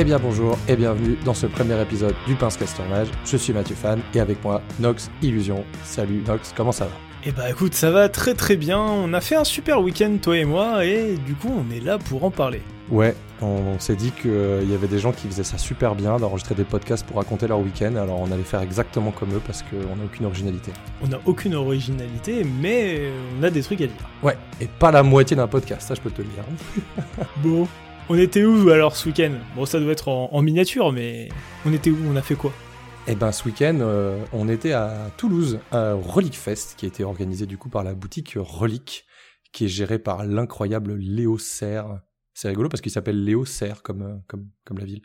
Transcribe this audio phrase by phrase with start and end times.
[0.00, 3.08] Eh bien bonjour et bienvenue dans ce premier épisode du Pince Casternage.
[3.24, 5.64] Je suis Mathieu Fan et avec moi Nox Illusion.
[5.82, 6.92] Salut Nox, comment ça va?
[7.24, 8.78] Eh bah écoute, ça va très très bien.
[8.78, 11.98] On a fait un super week-end toi et moi et du coup on est là
[11.98, 12.62] pour en parler.
[12.90, 16.54] Ouais, on, s'est dit qu'il y avait des gens qui faisaient ça super bien, d'enregistrer
[16.54, 19.96] des podcasts pour raconter leur week-end, alors on allait faire exactement comme eux parce qu'on
[19.96, 20.70] n'a aucune originalité.
[21.02, 24.08] On n'a aucune originalité, mais on a des trucs à dire.
[24.22, 26.44] Ouais, et pas la moitié d'un podcast, ça je peux te le dire.
[27.42, 27.66] bon,
[28.08, 29.32] on était où alors ce week-end?
[29.54, 31.28] Bon, ça doit être en, miniature, mais
[31.64, 31.98] on était où?
[32.10, 32.52] On a fait quoi?
[33.06, 37.04] Eh ben, ce week-end, euh, on était à Toulouse, à Relic Fest, qui a été
[37.04, 39.06] organisé du coup par la boutique Relic,
[39.52, 42.00] qui est gérée par l'incroyable Léo Serre,
[42.38, 45.02] c'est rigolo parce qu'il s'appelle Léo Serre comme, euh, comme, comme la ville.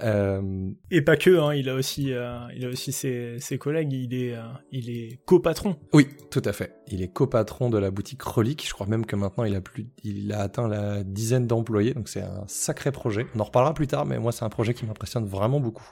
[0.00, 0.70] Euh...
[0.90, 4.14] Et pas que, hein, il a aussi, euh, il a aussi ses, ses, collègues, il
[4.14, 5.76] est, euh, il est copatron.
[5.92, 6.76] Oui, tout à fait.
[6.88, 8.66] Il est copatron de la boutique Relique.
[8.66, 12.08] Je crois même que maintenant il a plus, il a atteint la dizaine d'employés, donc
[12.08, 13.26] c'est un sacré projet.
[13.34, 15.90] On en reparlera plus tard, mais moi c'est un projet qui m'impressionne vraiment beaucoup.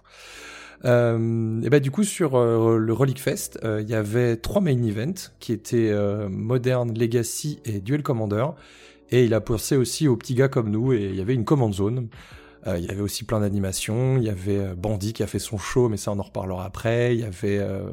[0.86, 4.82] Euh, et ben du coup sur euh, le Relic Fest, il y avait trois main
[4.82, 5.92] events qui étaient
[6.28, 8.46] Modern, Legacy et Duel Commander.
[9.12, 11.44] Et il a pensé aussi aux petits gars comme nous, et il y avait une
[11.44, 12.08] commande zone.
[12.66, 14.18] Euh, il y avait aussi plein d'animations.
[14.18, 16.64] Il y avait euh, Bandy qui a fait son show, mais ça on en reparlera
[16.64, 17.14] après.
[17.14, 17.90] Il y avait euh,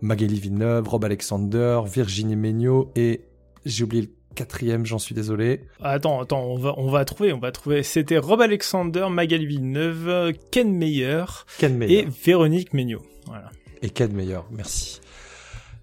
[0.00, 3.22] Magali Villeneuve, Rob Alexander, Virginie Megno et
[3.64, 5.66] j'ai oublié le quatrième, j'en suis désolé.
[5.82, 7.82] Attends, attends, on va, on va trouver, on va trouver.
[7.82, 11.24] C'était Rob Alexander, Magali Villeneuve, Ken Meyer,
[11.58, 12.00] Ken Meyer.
[12.00, 13.02] et Véronique Megno.
[13.26, 13.50] Voilà.
[13.82, 15.00] Et Ken Meyer, merci.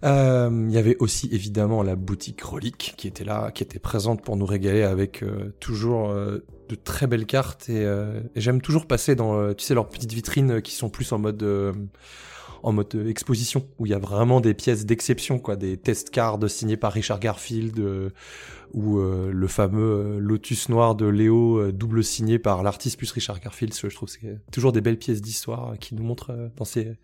[0.04, 4.22] Euh, il y avait aussi évidemment la boutique Relique qui était là, qui était présente
[4.24, 8.88] pour nous régaler avec euh, toujours euh, de très belles cartes et, et j'aime toujours
[8.88, 11.44] passer dans, tu sais, leurs petites vitrines qui sont plus en mode
[12.64, 16.40] en mode exposition où il y a vraiment des pièces d'exception, quoi, des test cards
[16.50, 17.80] signés par Richard Garfield
[18.74, 23.74] ou le fameux Lotus Noir de Léo double signé par l'artiste plus Richard Garfield.
[23.76, 26.98] Je trouve c'est toujours des belles pièces d'histoire qui nous montrent dans ces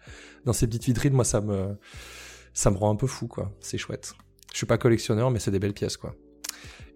[0.45, 1.13] dans ces petites vitrines.
[1.13, 1.77] Moi, ça me
[2.53, 3.51] ça me rend un peu fou, quoi.
[3.59, 4.13] C'est chouette.
[4.51, 6.15] Je suis pas collectionneur, mais c'est des belles pièces, quoi.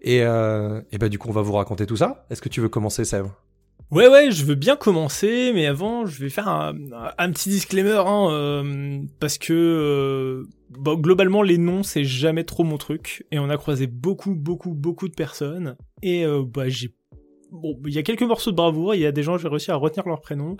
[0.06, 2.24] Et, euh, bah, du coup, on va vous raconter tout ça.
[2.30, 3.34] Est-ce que tu veux commencer, Sèvres?
[3.90, 6.74] Ouais, ouais, je veux bien commencer, mais avant, je vais faire un,
[7.30, 13.24] petit disclaimer, hein, euh, parce que euh, globalement, les noms, c'est jamais trop mon truc,
[13.30, 16.96] et on a croisé beaucoup, beaucoup, beaucoup de personnes, et euh, bah, j'ai
[17.50, 19.70] bon, il y a quelques morceaux de bravoure, il y a des gens, j'ai réussi
[19.70, 20.56] à retenir leur prénom,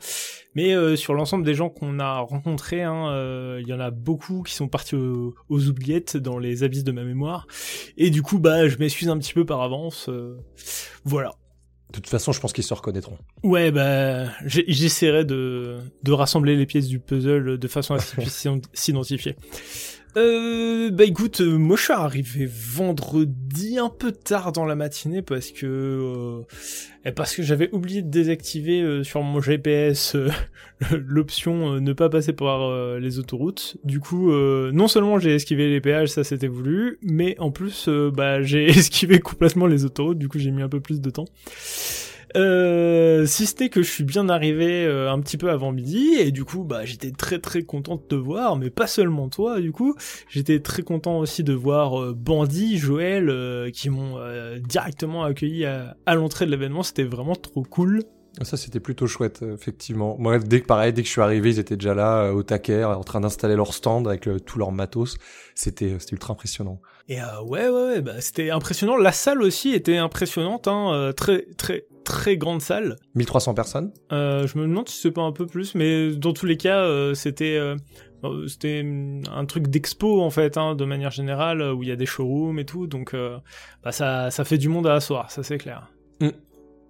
[0.54, 3.90] mais euh, sur l'ensemble des gens qu'on a rencontrés, hein, euh, il y en a
[3.90, 7.46] beaucoup qui sont partis aux, oubliettes dans les abysses de ma mémoire,
[7.96, 10.38] et du coup, bah, je m'excuse un petit peu par avance, euh,
[11.04, 11.32] voilà.
[11.92, 13.16] De toute façon, je pense qu'ils se reconnaîtront.
[13.44, 17.98] Ouais, bah, j'essaierai de, de rassembler les pièces du puzzle de façon à
[18.72, 19.36] s'identifier.
[20.16, 25.20] Euh, bah écoute, euh, moi je suis arrivé vendredi un peu tard dans la matinée
[25.20, 25.66] parce que
[27.04, 30.16] euh, parce que j'avais oublié de désactiver euh, sur mon GPS
[30.90, 33.76] l'option ne pas passer par les autoroutes.
[33.84, 38.42] Du coup, non seulement j'ai esquivé les péages, ça c'était voulu, mais en plus bah
[38.42, 40.18] j'ai esquivé complètement les autoroutes.
[40.18, 41.26] Du coup, j'ai mis un peu plus de temps.
[42.34, 46.32] Euh, si c'était que je suis bien arrivé euh, un petit peu avant midi et
[46.32, 49.70] du coup bah j'étais très très content de te voir mais pas seulement toi du
[49.70, 49.94] coup
[50.28, 54.16] j'étais très content aussi de voir euh, Bandy, Joël euh, qui m'ont
[54.58, 58.02] directement accueilli à, à l'entrée de l'événement c'était vraiment trop cool
[58.42, 60.16] ça, c'était plutôt chouette, effectivement.
[60.18, 62.84] Moi, dès que, pareil, dès que je suis arrivé, ils étaient déjà là, au taquet,
[62.84, 65.16] en train d'installer leur stand avec tout leur matos.
[65.54, 66.82] C'était, c'était ultra impressionnant.
[67.08, 68.98] Et euh, ouais, ouais, ouais, bah, c'était impressionnant.
[68.98, 72.96] La salle aussi était impressionnante, hein, très, très, très grande salle.
[73.16, 76.46] 1300 personnes euh, Je me demande si c'est pas un peu plus, mais dans tous
[76.46, 77.76] les cas, euh, c'était euh,
[78.46, 78.84] c'était
[79.30, 82.58] un truc d'expo en fait, hein, de manière générale, où il y a des showrooms
[82.58, 83.14] et tout, donc
[83.84, 85.92] bah, ça, ça fait du monde à asseoir, ça c'est clair.
[86.20, 86.30] Mmh,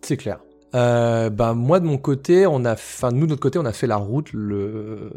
[0.03, 0.38] c'est clair.
[0.72, 3.87] Bah moi de mon côté, on a, enfin nous de notre côté, on a fait
[3.87, 5.10] la route le,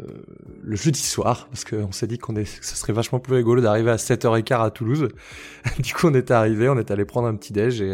[0.62, 3.60] le jeudi soir parce qu'on s'est dit qu'on est, que ce serait vachement plus rigolo
[3.60, 5.08] d'arriver à 7h15 à Toulouse.
[5.78, 7.92] du coup, on est arrivé, on est allé prendre un petit déj et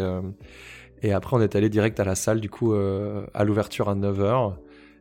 [1.03, 3.95] et après, on est allé direct à la salle, du coup, euh, à l'ouverture à
[3.95, 4.53] 9h.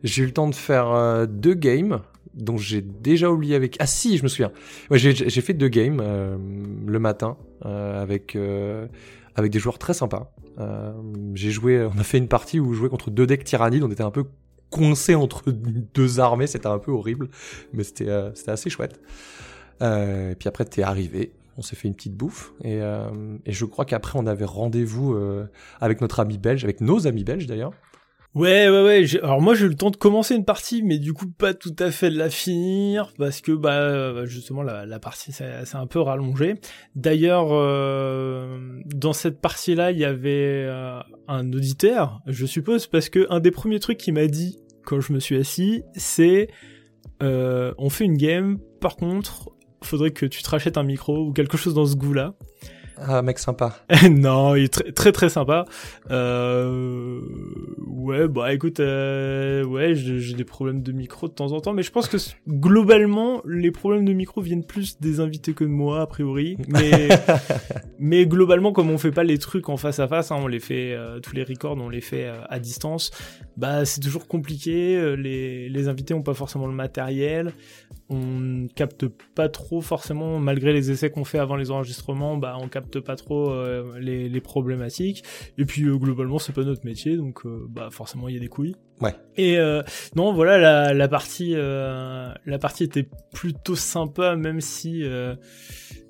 [0.02, 2.00] J'ai eu le temps de faire euh, deux games,
[2.34, 3.76] dont j'ai déjà oublié avec...
[3.78, 4.52] Ah si, je me souviens.
[4.90, 6.37] Ouais, j'ai fait deux games euh,
[6.87, 8.37] le matin, avec,
[9.34, 10.34] avec des joueurs très sympas.
[11.34, 11.88] j'ai joué...
[11.94, 14.10] On a fait une partie où on jouait contre deux decks tyrannides, on était un
[14.10, 14.25] peu
[14.70, 15.50] coincé entre
[15.94, 17.31] deux armées, c'était un peu horrible,
[17.72, 19.00] mais c'était c'était assez chouette.
[19.81, 23.11] et puis après, t'es arrivé, on s'est fait une petite bouffe et, euh,
[23.47, 25.47] je crois qu'après on avait rendez-vous euh,
[25.81, 27.73] avec notre ami belge, avec nos amis belges d'ailleurs.
[28.35, 29.06] Ouais, ouais, ouais.
[29.23, 31.75] Alors moi, j'ai eu le temps de commencer une partie, mais du coup, pas tout
[31.79, 36.56] à fait de la finir, parce que, bah, justement, la, partie s'est un peu rallongée.
[36.94, 40.69] D'ailleurs, euh, dans cette partie-là, il y avait
[41.29, 45.14] un auditeur, je suppose, parce que un des premiers trucs qu'il m'a dit quand je
[45.14, 46.49] me suis assis, c'est
[47.23, 49.56] on fait une game, par contre,
[49.87, 52.35] faudrait que tu te rachètes un micro ou quelque chose dans ce goût-là.
[52.99, 53.77] Ah, mec sympa.
[54.11, 55.67] non, il est très très, très sympa.
[56.11, 57.21] Euh...
[57.87, 59.65] Ouais, bah écoute, euh...
[59.65, 62.17] ouais, j'ai des problèmes de micro de temps en temps, mais je pense que
[62.49, 66.56] globalement, les problèmes de micro viennent plus des invités que de moi, a priori.
[66.69, 67.09] Mais,
[67.99, 70.61] mais globalement, comme on fait pas les trucs en face à face, hein, on les
[70.61, 73.11] fait, euh, tous les records, on les fait à distance,
[73.56, 75.17] bah c'est toujours compliqué.
[75.17, 77.53] Les, les invités ont pas forcément le matériel
[78.08, 82.69] on capte pas trop forcément, malgré les essais qu'on fait avant les enregistrements, bah on
[82.69, 85.25] capte pas trop euh, les, les, problématiques.
[85.58, 88.41] Et puis euh, globalement c'est pas notre métier, donc euh, bah forcément il y a
[88.41, 88.76] des couilles.
[89.00, 89.14] Ouais.
[89.37, 89.58] Et
[90.14, 95.05] non voilà la, la partie la partie était plutôt sympa, même si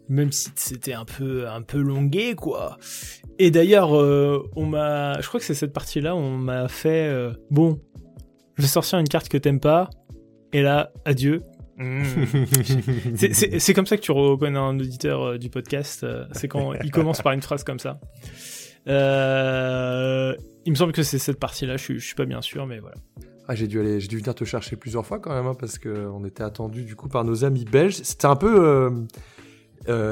[0.09, 2.79] même si c'était un peu un peu longué quoi.
[3.39, 7.11] Et d'ailleurs on m'a, je crois que c'est cette partie là, on m'a fait
[7.51, 7.81] bon,
[8.57, 9.91] je vais sortir une carte que t'aimes pas.
[10.53, 11.43] Et là, adieu,
[11.79, 12.05] Mmh.
[13.17, 16.05] c'est comme ça que tu reconnais un auditeur euh, du podcast.
[16.05, 18.01] Euh, c'est quand il commence par une phrase comme ça.
[18.89, 20.35] Euh,
[20.65, 21.77] il me semble que c'est cette partie-là.
[21.77, 22.97] Je, je, suis pas bien sûr, mais voilà.
[23.49, 25.79] Ah, j'ai dû aller, j'ai dû venir te chercher plusieurs fois quand même, hein, parce
[25.79, 28.01] que on était attendu du coup par nos amis belges.
[28.03, 29.07] C'était un peu,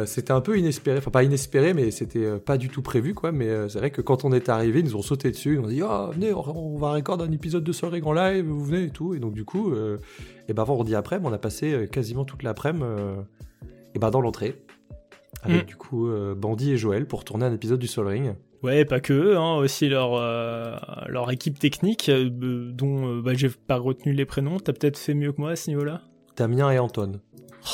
[0.07, 3.33] c'était un peu inespéré, enfin pas inespéré, mais c'était euh, pas du tout prévu, quoi.
[3.33, 5.61] Mais euh, c'est vrai que quand on est arrivé, ils nous ont sauté dessus, ils
[5.61, 8.65] nous ont dit oh, venez, on, va recorder un épisode de Soirée en live, vous
[8.65, 9.15] venez et tout.
[9.15, 9.75] Et donc du coup,
[10.49, 12.85] et ben vendredi après, on a passé quasiment toute l'après-midi
[13.95, 14.65] et ben dans l'entrée
[15.43, 15.67] avec mm.
[15.67, 18.35] du coup Bandy et Joël pour tourner un épisode du Sol Ring.
[18.63, 20.13] Ouais, pas que eux, hein, aussi leur
[21.09, 24.59] leur équipe technique dont bah, j'ai pas retenu les prénoms.
[24.59, 26.03] T'as peut-être fait mieux que moi à ce niveau-là?
[26.37, 27.21] Damien et Anton.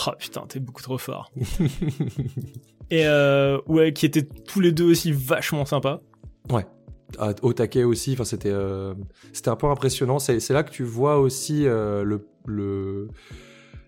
[0.06, 1.32] Oh putain, t'es beaucoup trop fort.
[2.90, 6.00] et euh, ouais, qui étaient tous les deux aussi vachement sympas.
[6.50, 6.66] Ouais.
[7.42, 8.94] Au taquet aussi, enfin c'était euh,
[9.46, 10.20] un peu impressionnant.
[10.20, 13.08] C'est là que tu vois aussi euh, le, le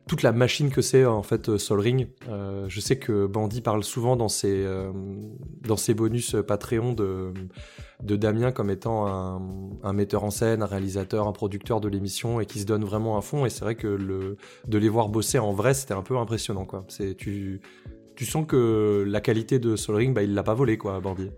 [0.09, 2.09] toute la machine que c'est en fait euh, Sol Ring.
[2.29, 4.91] Euh, je sais que Bandy parle souvent dans ses euh,
[5.63, 7.33] dans ses bonus Patreon de
[8.03, 12.47] de Damien comme étant un, metteur en scène, un réalisateur, un producteur de l'émission et
[12.47, 13.47] qui se donne vraiment à fond.
[13.47, 16.65] Et c'est vrai que le de les voir bosser en vrai, c'était un peu impressionnant
[16.65, 16.85] quoi.
[16.89, 17.61] C'est tu
[18.17, 21.31] tu sens que la qualité de Sol Ring, bah il l'a pas volé quoi, Bandy.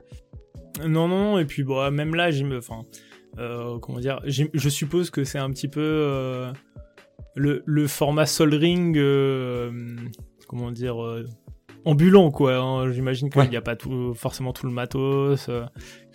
[0.87, 2.47] Non non et puis bon même là j'ai
[3.37, 6.51] comment dire je suppose que c'est un petit peu
[7.35, 9.71] le, format Sol Ring, euh,
[10.49, 11.27] comment dire, euh,
[11.85, 12.57] ambulant quoi.
[12.57, 12.93] Hein.
[12.93, 15.65] J'imagine qu'il n'y a pas tout, forcément tout le matos, euh,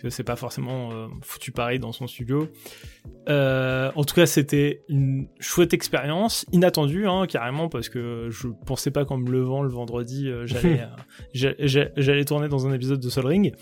[0.00, 0.90] que c'est pas forcément
[1.22, 2.48] foutu pareil dans son studio.
[3.28, 9.04] en tout cas, c'était une chouette expérience, inattendue hein, carrément parce que je pensais pas
[9.04, 10.86] qu'en me levant le vendredi, j'allais
[11.32, 13.54] j'allais tourner dans un épisode de Sol Ring.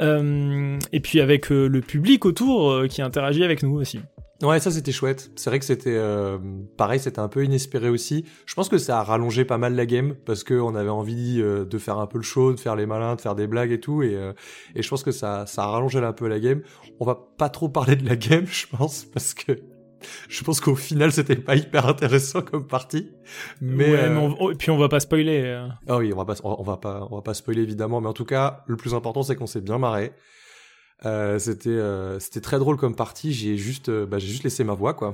[0.00, 4.00] et puis avec le public autour qui interagit avec nous aussi.
[4.42, 5.30] Ouais, ça c'était chouette.
[5.36, 6.38] C'est vrai que c'était euh,
[6.78, 8.24] pareil, c'était un peu inespéré aussi.
[8.46, 11.40] Je pense que ça a rallongé pas mal la game parce que on avait envie
[11.42, 13.70] euh, de faire un peu le show, de faire les malins, de faire des blagues
[13.70, 14.32] et tout, et, euh,
[14.74, 16.62] et je pense que ça, ça a rallongé un peu la game.
[17.00, 19.52] On va pas trop parler de la game, je pense, parce que
[20.30, 23.10] je pense qu'au final c'était pas hyper intéressant comme partie.
[23.60, 25.68] Mais, ouais, et puis on va pas spoiler.
[25.86, 28.14] Ah oui, on va pas, on va pas, on va pas spoiler évidemment, mais en
[28.14, 30.12] tout cas, le plus important c'est qu'on s'est bien marré.
[31.06, 33.32] Euh, c'était euh, c'était très drôle comme partie.
[33.32, 35.12] J'ai juste euh, bah, j'ai juste laissé ma voix quoi.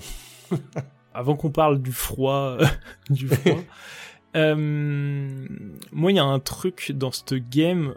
[1.15, 2.59] Avant qu'on parle du froid
[3.11, 3.59] du froid.
[4.35, 7.95] moi, il y a un truc dans cette game.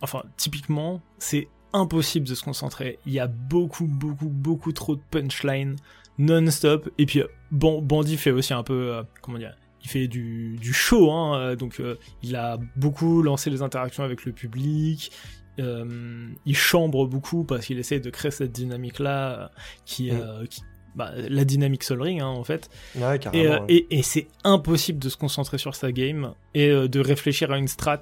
[0.00, 2.98] enfin, typiquement, c'est impossible de se concentrer.
[3.04, 5.76] Il y a beaucoup, beaucoup, beaucoup trop de punchline
[6.16, 6.88] non-stop.
[6.96, 9.54] Et puis, bon, Bandy fait aussi un peu, comment dire,
[9.84, 11.82] il fait du, du show, hein, donc
[12.22, 15.12] il a beaucoup lancé les interactions avec le public,
[15.58, 19.50] euh, il chambre beaucoup parce qu'il essaie de créer cette dynamique là
[19.86, 20.44] qui, euh,
[20.94, 25.16] bah, la dynamique Sol Ring hein, en fait euh, et, et, c'est impossible de se
[25.16, 28.00] concentrer sur sa game et de réfléchir à une strat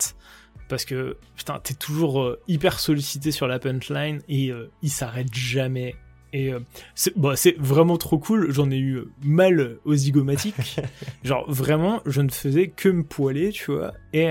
[0.68, 4.50] parce que putain t'es toujours hyper sollicité sur la punchline et
[4.82, 5.94] il s'arrête jamais
[6.32, 6.52] et
[6.96, 8.50] c'est bon, vraiment trop cool.
[8.50, 10.80] J'en ai eu mal aux zygomatiques.
[11.22, 13.92] Genre vraiment, je ne faisais que me poiler, tu vois.
[14.12, 14.30] Et,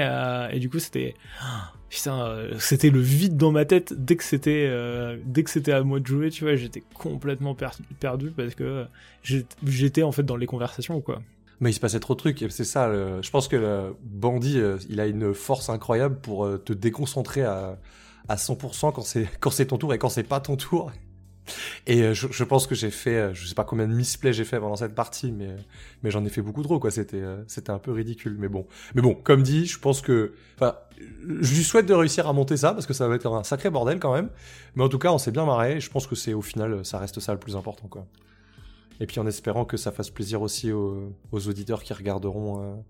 [0.51, 1.13] et du coup, c'était
[1.93, 5.73] putain, euh, c'était le vide dans ma tête dès que c'était euh, dès que c'était
[5.73, 7.55] à moi de jouer, tu vois, j'étais complètement
[8.00, 8.85] perdu parce que
[9.23, 11.21] j'étais en fait dans les conversations quoi.
[11.59, 12.91] Mais il se passait trop de trucs, c'est ça.
[13.21, 17.77] je pense que le Bandit, euh, il a une force incroyable pour te déconcentrer à,
[18.27, 20.91] à 100% quand c'est quand c'est ton tour et quand c'est pas ton tour.
[21.88, 24.45] Et euh, je, pense que j'ai fait, euh, je sais pas combien de misplays j'ai
[24.45, 25.55] fait pendant cette partie, mais
[26.01, 26.91] mais j'en ai fait beaucoup trop quoi.
[26.91, 28.65] C'était euh, c'était un peu ridicule, mais bon.
[28.95, 32.57] Mais bon, comme dit, je pense que, enfin, je lui souhaite de réussir à monter
[32.57, 34.29] ça parce que ça va être un sacré bordel quand même.
[34.75, 35.77] Mais en tout cas, on s'est bien marré.
[35.77, 38.05] et Je pense que c'est au final, ça reste ça le plus important quoi.
[39.00, 42.83] Et puis en espérant que ça fasse plaisir aussi aux, auditeurs qui regarderont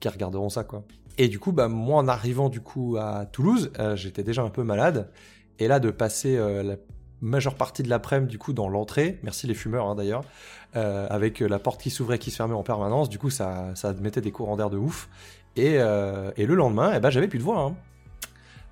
[0.00, 0.84] qui regarderont ça quoi.
[1.18, 4.62] Et du coup, bah moi en arrivant du coup à Toulouse, j'étais déjà un peu
[4.62, 5.10] malade.
[5.58, 6.76] Et là de passer la
[7.20, 10.22] majeure partie de l'après-midi du coup dans l'entrée, merci les fumeurs hein, d'ailleurs,
[10.76, 13.92] euh, avec la porte qui s'ouvrait qui se fermait en permanence, du coup ça ça
[13.94, 15.08] mettait des courants d'air de ouf.
[15.56, 17.60] Et, euh, et le lendemain, eh ben j'avais plus de voix.
[17.60, 17.74] hein.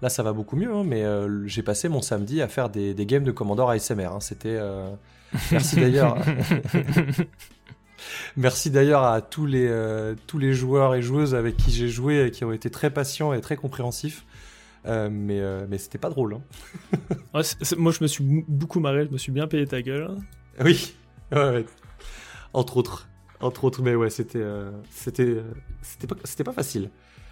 [0.03, 2.95] Là ça va beaucoup mieux, hein, mais euh, j'ai passé mon samedi à faire des,
[3.07, 4.11] games de Commodore ASMR.
[4.21, 4.91] C'était euh,
[5.50, 6.17] merci d'ailleurs.
[8.37, 12.26] Merci d'ailleurs à tous les, euh, tous les joueurs et joueuses avec qui j'ai joué
[12.26, 14.25] et qui ont été très patients et très compréhensifs.
[14.87, 16.35] Euh, mais euh, mais c'était pas drôle.
[16.35, 16.43] hein.
[17.35, 17.43] Ouais,
[17.76, 20.09] moi, je me suis beaucoup marré, je me suis bien payé ta gueule.
[20.64, 20.95] Oui,
[21.33, 21.64] ouais, ouais.
[22.52, 23.09] entre autres.
[23.40, 25.43] Entre autres, mais ouais, c'était euh, c'était
[25.83, 26.16] c'était pas,
[26.52, 26.90] pas facile.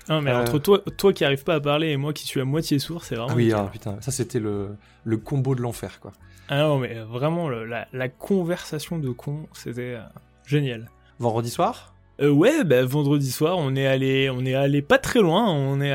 [0.09, 2.45] Ah, mais entre toi, toi qui arrive pas à parler et moi qui suis à
[2.45, 3.31] moitié sourd, c'est vraiment.
[3.33, 6.13] Ah oui, ah, putain, ça c'était le, le combo de l'enfer, quoi.
[6.49, 9.97] Ah non, mais vraiment, le- la, la conversation de con, c'était
[10.45, 10.91] génial.
[11.19, 11.94] Vendredi soir?
[12.21, 15.51] Euh, ouais, bah, vendredi soir, on est allé, on est allé pas très loin.
[15.51, 15.93] On est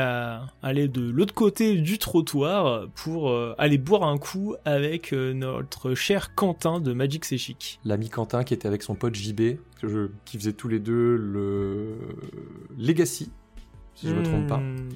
[0.62, 5.96] allé de l'autre côté du trottoir pour euh, aller boire un coup avec euh, notre
[5.96, 7.80] cher Quentin de Magic C'est Chic.
[7.86, 11.16] L'ami Quentin qui était avec son pote JB, que je, qui faisait tous les deux
[11.16, 11.96] le
[12.78, 13.32] Legacy,
[13.96, 14.58] si je me trompe pas.
[14.58, 14.90] Hmm,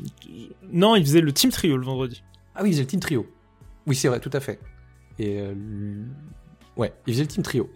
[0.74, 2.22] Non, il faisait le team trio le vendredi.
[2.54, 3.26] Ah oui, il faisait le team trio.
[3.88, 4.60] Oui, c'est vrai, tout à fait.
[5.20, 5.54] Et euh,
[6.76, 7.70] ouais, il faisait le team trio.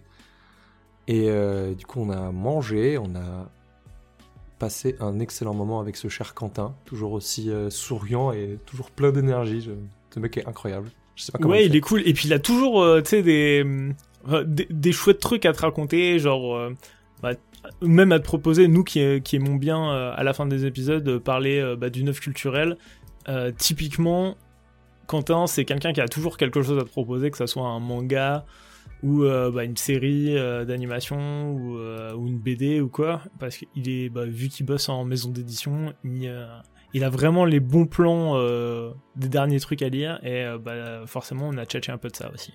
[1.08, 3.50] Et euh, du coup, on a mangé, on a
[4.58, 9.10] passé un excellent moment avec ce cher Quentin, toujours aussi euh, souriant et toujours plein
[9.10, 9.60] d'énergie.
[9.62, 9.72] Je-
[10.14, 10.90] Ce mec est incroyable.
[11.16, 12.02] Je sais pas comment Ouais, il il est cool.
[12.06, 13.64] Et puis il a toujours, euh, tu sais, des,
[14.46, 16.70] des, des chouettes trucs à te raconter, genre,
[17.22, 17.32] bah,
[17.82, 21.74] même à te proposer, nous qui, qui aimons bien à la fin des épisodes parler
[21.78, 22.76] bah, d'une œuvre culturelle.
[23.56, 24.36] Typiquement,
[25.06, 27.80] Quentin, c'est quelqu'un qui a toujours quelque chose à te proposer, que ça soit un
[27.80, 28.44] manga
[29.02, 33.56] ou euh, bah, une série euh, d'animation ou, euh, ou une BD ou quoi, parce
[33.56, 36.46] qu'il est, bah, vu qu'il bosse en maison d'édition, il, euh,
[36.94, 38.34] il a vraiment les bons plans
[39.16, 42.30] des derniers trucs à lire et bah, forcément on a tchatché un peu de ça
[42.32, 42.52] aussi.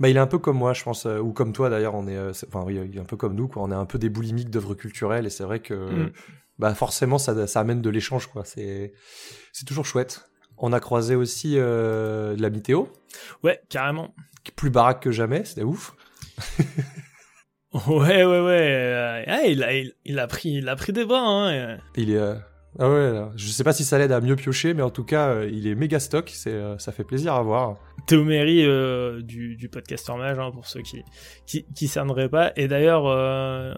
[0.00, 1.94] Bah, il est un peu comme moi, je pense, ou comme toi d'ailleurs.
[1.94, 3.62] On est, enfin oui, il est un peu comme nous, quoi.
[3.62, 6.12] On est un peu des boulimiques d'œuvres culturelles, et c'est vrai que, Mm.
[6.58, 8.44] bah forcément, ça, ça amène de l'échange, quoi.
[8.44, 8.92] C'est,
[9.52, 10.28] c'est toujours chouette.
[10.56, 12.88] On a croisé aussi euh, de la Mithéo,
[13.44, 14.14] Ouais, carrément.
[14.54, 15.94] Plus baraque que jamais, c'était ouf.
[17.86, 18.68] Ouais, ouais, ouais.
[18.72, 21.20] euh, ah, il, a, il, il a pris, il a pris des bras.
[21.20, 22.34] Hein, et- Il est, euh,
[22.78, 25.04] ah ouais, là, je sais pas si ça l'aide à mieux piocher, mais en tout
[25.04, 26.30] cas, euh, il est méga stock.
[26.32, 27.76] C'est, euh, ça fait plaisir à voir.
[28.08, 31.02] Théo Méry euh, du, du podcast Mage, hein, pour ceux qui,
[31.46, 32.52] qui, qui cerneraient pas.
[32.56, 33.72] Et d'ailleurs, euh,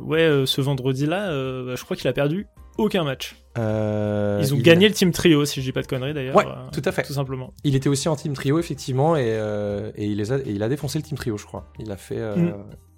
[0.00, 2.46] ouais, euh, ce vendredi-là, euh, bah, je crois qu'il a perdu
[2.78, 3.36] aucun match.
[3.56, 6.36] Euh, Ils ont gagné le team trio, si je dis pas de conneries d'ailleurs.
[6.36, 7.04] Ouais, euh, tout à fait.
[7.04, 7.54] Tout simplement.
[7.64, 10.62] Il était aussi en team trio effectivement et, euh, et il les a, et il
[10.62, 11.72] a défoncé le team trio, je crois.
[11.78, 12.54] Il a fait, euh, Mm.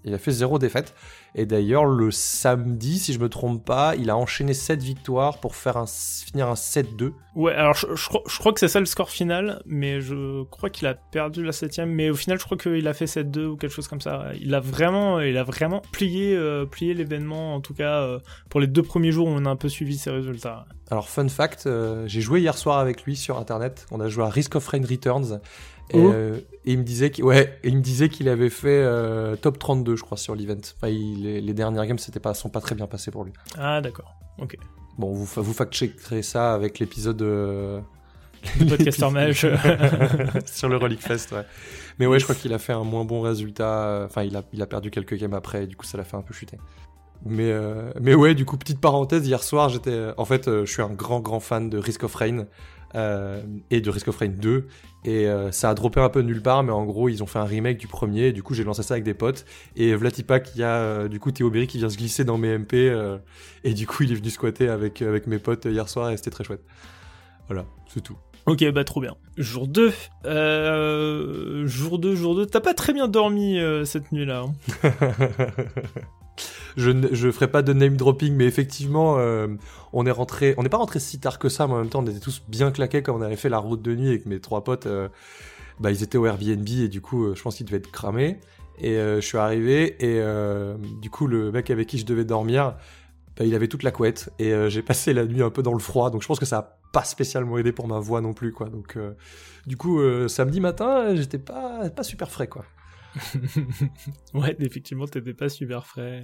[0.09, 0.95] Il a fait zéro défaite.
[1.35, 5.55] Et d'ailleurs le samedi, si je me trompe pas, il a enchaîné 7 victoires pour
[5.55, 7.13] faire un, finir un 7-2.
[7.35, 10.43] Ouais, alors je, je crois- je crois que c'est ça le score final, mais je
[10.45, 11.91] crois qu'il a perdu la septième.
[11.91, 14.31] Mais au final, je crois qu'il a fait 7-2 ou quelque chose comme ça.
[14.41, 17.55] Il a vraiment, il a vraiment plié, euh, plié l'événement.
[17.55, 18.19] En tout cas, euh,
[18.51, 20.65] pour les deux premiers jours, on a un peu suivi ses résultats.
[20.91, 23.87] Alors fun fact, euh, j'ai joué hier soir avec lui sur internet.
[23.91, 25.41] On a joué à Risk of Rain Returns.
[25.91, 26.13] Et, Oh.
[26.13, 29.59] euh, et il me disait qu'il ouais, il me disait qu'il avait fait euh, top
[29.59, 30.55] 32 je crois sur l'event.
[30.77, 33.33] Enfin, il- les, les dernières games c'était pas sont pas très bien passées pour lui.
[33.59, 34.15] Ah, d'accord.
[34.39, 34.57] Ok.
[34.99, 37.81] Bon, vous vous fact-checkerez ça avec l'épisode euh,
[38.69, 39.47] Podcaster Mage.
[40.47, 41.45] sur le Relic Fest, ouais.
[41.99, 44.03] Mais ouais, je crois qu'il a fait un moins bon résultat.
[44.07, 46.17] Enfin, il a, il a perdu quelques games après, et du coup, ça l'a fait
[46.17, 46.59] un peu chuter.
[47.25, 50.11] Mais, euh, mais ouais, du coup, petite parenthèse, hier soir, j'étais.
[50.17, 52.47] En fait, euh, je suis un grand, grand fan de Risk of Rain
[52.95, 54.67] euh, et de Risk of Rain 2.
[55.05, 57.39] Et euh, ça a droppé un peu nulle part, mais en gros, ils ont fait
[57.39, 58.27] un remake du premier.
[58.29, 59.45] Et du coup, j'ai lancé ça avec des potes.
[59.77, 62.39] Et Vlatipak, il y a euh, du coup Théo Berry qui vient se glisser dans
[62.39, 62.75] mes MP.
[63.65, 66.31] et du coup, il est venu squatter avec, avec mes potes hier soir, et c'était
[66.31, 66.65] très chouette.
[67.49, 68.17] Voilà, c'est tout.
[68.49, 69.15] Ok, bah trop bien.
[69.37, 69.93] Jour 2.
[70.25, 72.47] Euh, jour 2, jour 2.
[72.47, 74.45] T'as pas très bien dormi euh, cette nuit-là.
[74.47, 74.91] hein.
[76.77, 79.49] je ne je ferai pas de name dropping, mais effectivement, euh,
[79.93, 82.03] on est rentré, on n'est pas rentré si tard que ça, mais en même temps,
[82.03, 84.41] on était tous bien claqués quand on avait fait la route de nuit avec mes
[84.41, 84.87] trois potes.
[84.87, 85.09] euh,
[85.81, 88.41] bah, ils étaient au Airbnb et du coup, euh, je pense qu'ils devaient être cramés.
[88.81, 90.23] Et je suis arrivé et
[91.03, 92.77] du coup, le mec avec qui je devais dormir,
[93.37, 95.81] bah, il avait toute la couette et j'ai passé la nuit un peu dans le
[95.81, 98.53] froid, donc je pense que ça a pas spécialement aidé pour ma voix non plus,
[98.53, 98.69] quoi.
[98.69, 98.97] Donc,
[99.67, 102.65] du coup, samedi matin, j'étais pas pas super frais, quoi.
[104.35, 106.23] ouais, effectivement, t'étais pas super frais.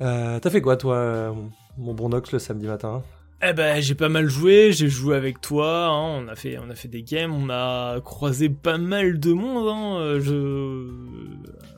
[0.00, 1.34] Euh, T'as fait quoi, toi,
[1.76, 3.02] mon bon Nox, le samedi matin?
[3.40, 6.68] Eh ben, j'ai pas mal joué, j'ai joué avec toi, hein, on a fait, on
[6.70, 10.90] a fait des games, on a croisé pas mal de monde, hein, je,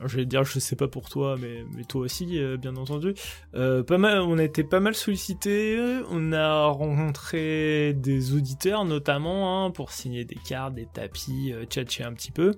[0.07, 3.13] je vais dire, je sais pas pour toi, mais, mais toi aussi, euh, bien entendu.
[3.53, 5.77] Euh, pas mal, on a été pas mal sollicité,
[6.09, 12.03] on a rencontré des auditeurs notamment, hein, pour signer des cartes, des tapis, euh, tchatcher
[12.03, 12.55] un petit peu.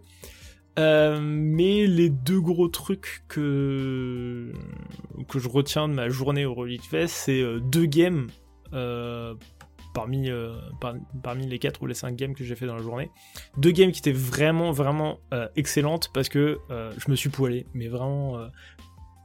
[0.80, 4.52] Euh, mais les deux gros trucs que
[5.28, 8.28] que je retiens de ma journée au Relic Fest, c'est deux games
[8.74, 9.36] euh,
[9.94, 10.56] parmi, euh,
[11.22, 13.12] parmi les 4 ou les 5 games que j'ai fait dans la journée.
[13.58, 17.88] Deux games qui étaient vraiment, vraiment euh, excellentes parce que je me suis poilé, mais
[17.88, 18.48] vraiment.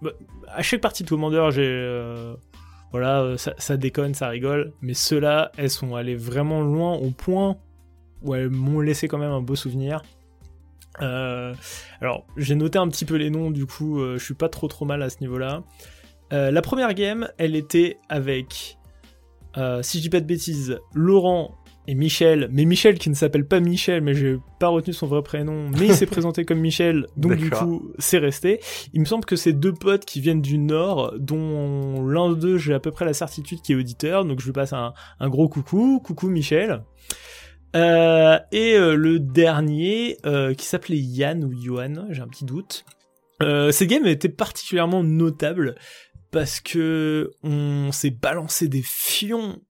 [0.03, 0.11] Bah,
[0.49, 2.35] à chaque partie de Commander, j'ai.
[2.93, 7.57] voilà, ça, déconne, ça rigole, mais ceux-là, elles sont allées vraiment loin au point
[8.21, 10.03] où elles m'ont laissé quand même un beau souvenir.
[11.01, 14.85] Alors, j'ai noté un petit peu les noms, du coup, je suis pas trop trop
[14.85, 15.63] mal à ce niveau-là.
[16.31, 18.79] la première game, elle était avec
[19.57, 21.55] euh, si je dis pas de bêtises, Laurent
[21.87, 25.23] et Michel, mais Michel qui ne s'appelle pas Michel, mais j'ai pas retenu son vrai
[25.23, 28.61] prénom, mais il s'est présenté comme Michel, donc du coup c'est resté.
[28.93, 32.75] Il me semble que c'est deux potes qui viennent du Nord, dont l'un d'eux j'ai
[32.75, 36.01] à peu près la certitude qui est auditeur, donc je lui passe un, gros coucou,
[36.05, 36.83] coucou Michel.
[37.77, 40.17] Euh, et euh, le dernier
[40.57, 42.85] qui s'appelait Yann ou Johan, j'ai un petit doute.
[43.41, 45.75] ces games étaient particulièrement notables
[46.31, 49.61] parce que on s'est balancé des fions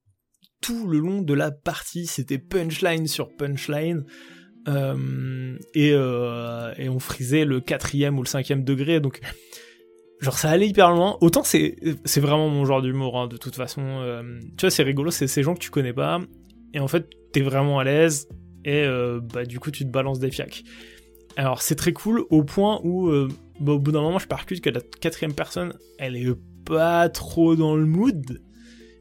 [0.61, 2.07] tout le long de la partie.
[2.07, 4.05] C'était punchline sur punchline.
[4.69, 9.01] Euh, et, euh, on frisait le quatrième ou le cinquième degré.
[9.01, 9.21] Donc,
[10.21, 11.17] genre, ça allait hyper loin.
[11.21, 11.77] Autant c'est,
[12.17, 13.83] vraiment mon genre d'humour, hein, de toute façon.
[13.83, 14.23] Euh,
[14.57, 16.21] tu vois, c'est rigolo, c'est ces gens que tu connais pas.
[16.75, 18.29] Et en fait, t'es vraiment à l'aise.
[18.65, 18.85] Et
[19.33, 20.63] bah, du coup, tu te balances des fiacs.
[21.37, 23.11] Alors, c'est très cool au point où
[23.61, 26.35] bah, au bout d'un moment, je percute que la quatrième personne, elle est
[26.65, 28.41] pas trop dans le mood.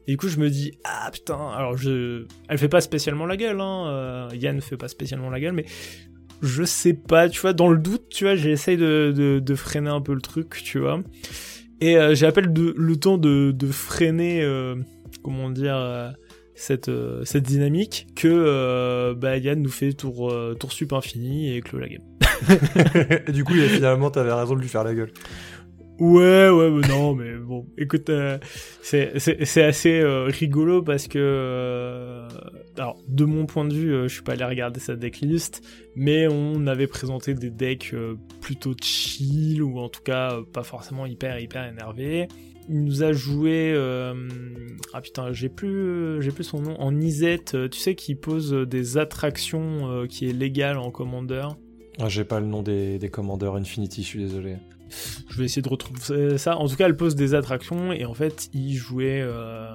[0.06, 2.24] Et du coup, je me dis, ah putain, alors je.
[2.48, 3.88] Elle fait pas spécialement la gueule, hein.
[3.88, 5.66] Euh, Yann fait pas spécialement la gueule, mais
[6.40, 10.00] je sais pas, tu vois, dans le doute, tu vois, j'essaye de, de, freiner un
[10.00, 11.00] peu le truc, tu vois.
[11.82, 14.76] Et euh, j'appelle le temps de, de freiner, euh,
[15.22, 16.14] comment dire,
[16.58, 16.90] cette,
[17.24, 22.02] cette dynamique que bah, Yann nous fait tour, tour sup infini et clôt la game.
[23.26, 25.12] et du coup, finalement, t'avais raison de lui faire la gueule.
[25.98, 28.38] Ouais, ouais, mais non, mais bon, écoute, euh,
[28.82, 32.28] c'est assez euh, rigolo parce que, euh,
[32.76, 35.60] alors, de mon point de vue, je suis pas allé regarder sa decklist,
[35.96, 37.96] mais on avait présenté des decks
[38.40, 42.28] plutôt chill ou en tout cas pas forcément hyper hyper énervés.
[42.68, 43.74] Il nous a joué,
[44.92, 48.98] ah putain, j'ai plus, j'ai plus son nom, en Isette, tu sais, qui pose des
[48.98, 51.48] attractions qui est légal en Commander.
[51.98, 54.56] Ah, j'ai pas le nom des, des commandeurs Infinity, je suis désolé.
[55.28, 56.56] Je vais essayer de retrouver ça.
[56.56, 59.68] En tout cas, elle pose des attractions et en fait, il jouait, euh,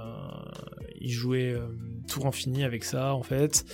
[0.99, 1.56] il jouait
[2.04, 3.66] euh, tour infini avec ça en fait.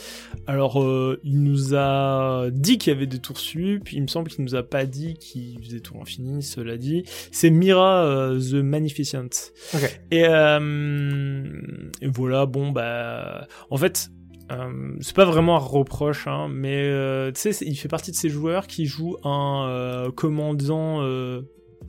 [0.47, 3.91] Alors, euh, il nous a dit qu'il y avait des tours sup.
[3.91, 6.43] Il me semble qu'il nous a pas dit qu'il faisait tour infini.
[6.43, 9.51] Cela dit, c'est Mira the Magnificent.
[10.11, 12.45] Et, et voilà.
[12.45, 14.09] Bon bah, en fait
[14.51, 18.15] euh, c'est pas vraiment un reproche, hein, mais euh, tu sais, il fait partie de
[18.15, 21.03] ces joueurs qui jouent un euh, commandant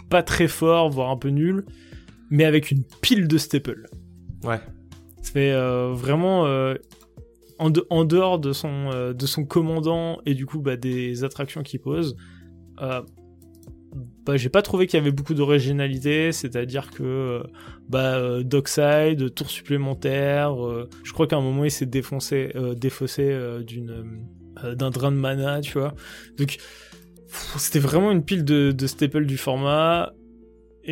[0.08, 1.64] pas très fort, voire un peu nul,
[2.30, 3.88] mais avec une pile de staples.
[4.42, 4.60] Ouais.
[5.22, 6.42] C'est vraiment
[7.58, 11.80] en, en, dehors de son, de son commandant et du coup bah, des attractions qu'il
[11.80, 12.16] pose
[14.24, 17.42] bah, j'ai pas trouvé qu'il y avait beaucoup d'originalité, c'est-à-dire que euh,
[17.88, 23.36] bah, euh, Dockside, tour supplémentaire, euh, je crois qu'à un moment il s'est défoncé, défaussé
[24.62, 25.94] d'un drain de mana, tu vois.
[26.38, 26.58] Donc
[27.56, 30.12] c'était vraiment une pile de staples du format.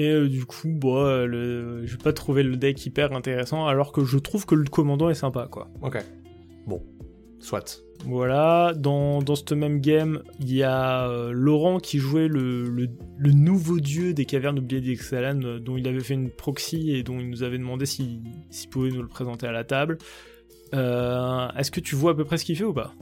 [0.00, 4.16] Et du coup, bah, le, j'ai pas trouvé le deck hyper intéressant, alors que je
[4.16, 5.68] trouve que le commandant est sympa, quoi.
[5.82, 5.98] Ok.
[6.68, 6.80] Bon,
[7.40, 7.82] soit.
[8.04, 13.32] Voilà, dans, dans ce même game, il y a euh, Laurent qui jouait le, le,
[13.32, 17.18] nouveau dieu des cavernes oubliées d'Ixalan, euh, dont il avait fait une proxy et dont
[17.18, 18.22] il nous avait demandé s'il
[18.70, 19.98] pouvait nous le présenter à la table.
[20.74, 22.94] Euh, est-ce que tu vois à peu près ce qu'il fait ou pas?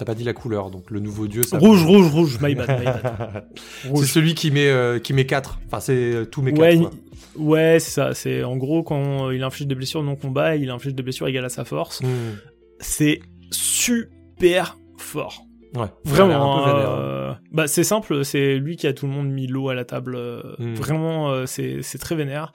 [0.00, 1.42] T'as pas dit la couleur, donc le nouveau dieu.
[1.42, 3.44] Ça rouge, rouge, rouge, my bad, my bad.
[3.96, 5.60] c'est celui qui met qui met 4.
[5.66, 6.90] Enfin, c'est tous mes 4.
[7.36, 8.14] Ouais, c'est ça.
[8.14, 11.44] C'est en gros quand il inflige des blessures non combat, il inflige des blessures égales
[11.44, 12.00] à sa force.
[12.00, 12.38] Hmm.
[12.78, 15.44] C'est super fort.
[15.74, 15.86] Ouais.
[16.04, 16.66] Vraiment.
[16.66, 16.74] Hein.
[16.78, 19.84] Euh, bah c'est simple, c'est lui qui a tout le monde mis l'eau à la
[19.84, 20.16] table.
[20.16, 20.74] Euh, hmm.
[20.74, 22.52] Vraiment, euh, c'est très vénère.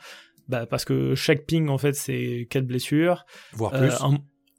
[0.48, 3.26] Bah parce que chaque ping en fait c'est quatre blessures.
[3.54, 3.94] Voire plus.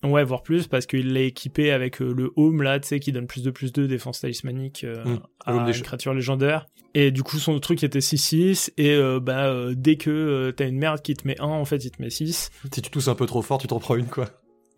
[0.05, 3.13] Ouais, voire plus, parce qu'il l'a équipé avec euh, le home, là, tu sais, qui
[3.13, 5.19] donne plus de plus de défense talismanique euh, Mm.
[5.45, 6.67] à une créature légendaire.
[6.95, 11.01] Et du coup, son truc était 6-6, et euh, bah, dès que t'as une merde
[11.03, 12.51] qui te met 1, en fait, il te met 6.
[12.73, 14.27] Si tu tousses un peu trop fort, tu t'en prends une, quoi.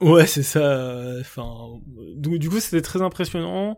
[0.01, 1.15] Ouais, c'est ça.
[1.21, 1.53] Enfin,
[2.17, 3.77] du coup, c'était très impressionnant.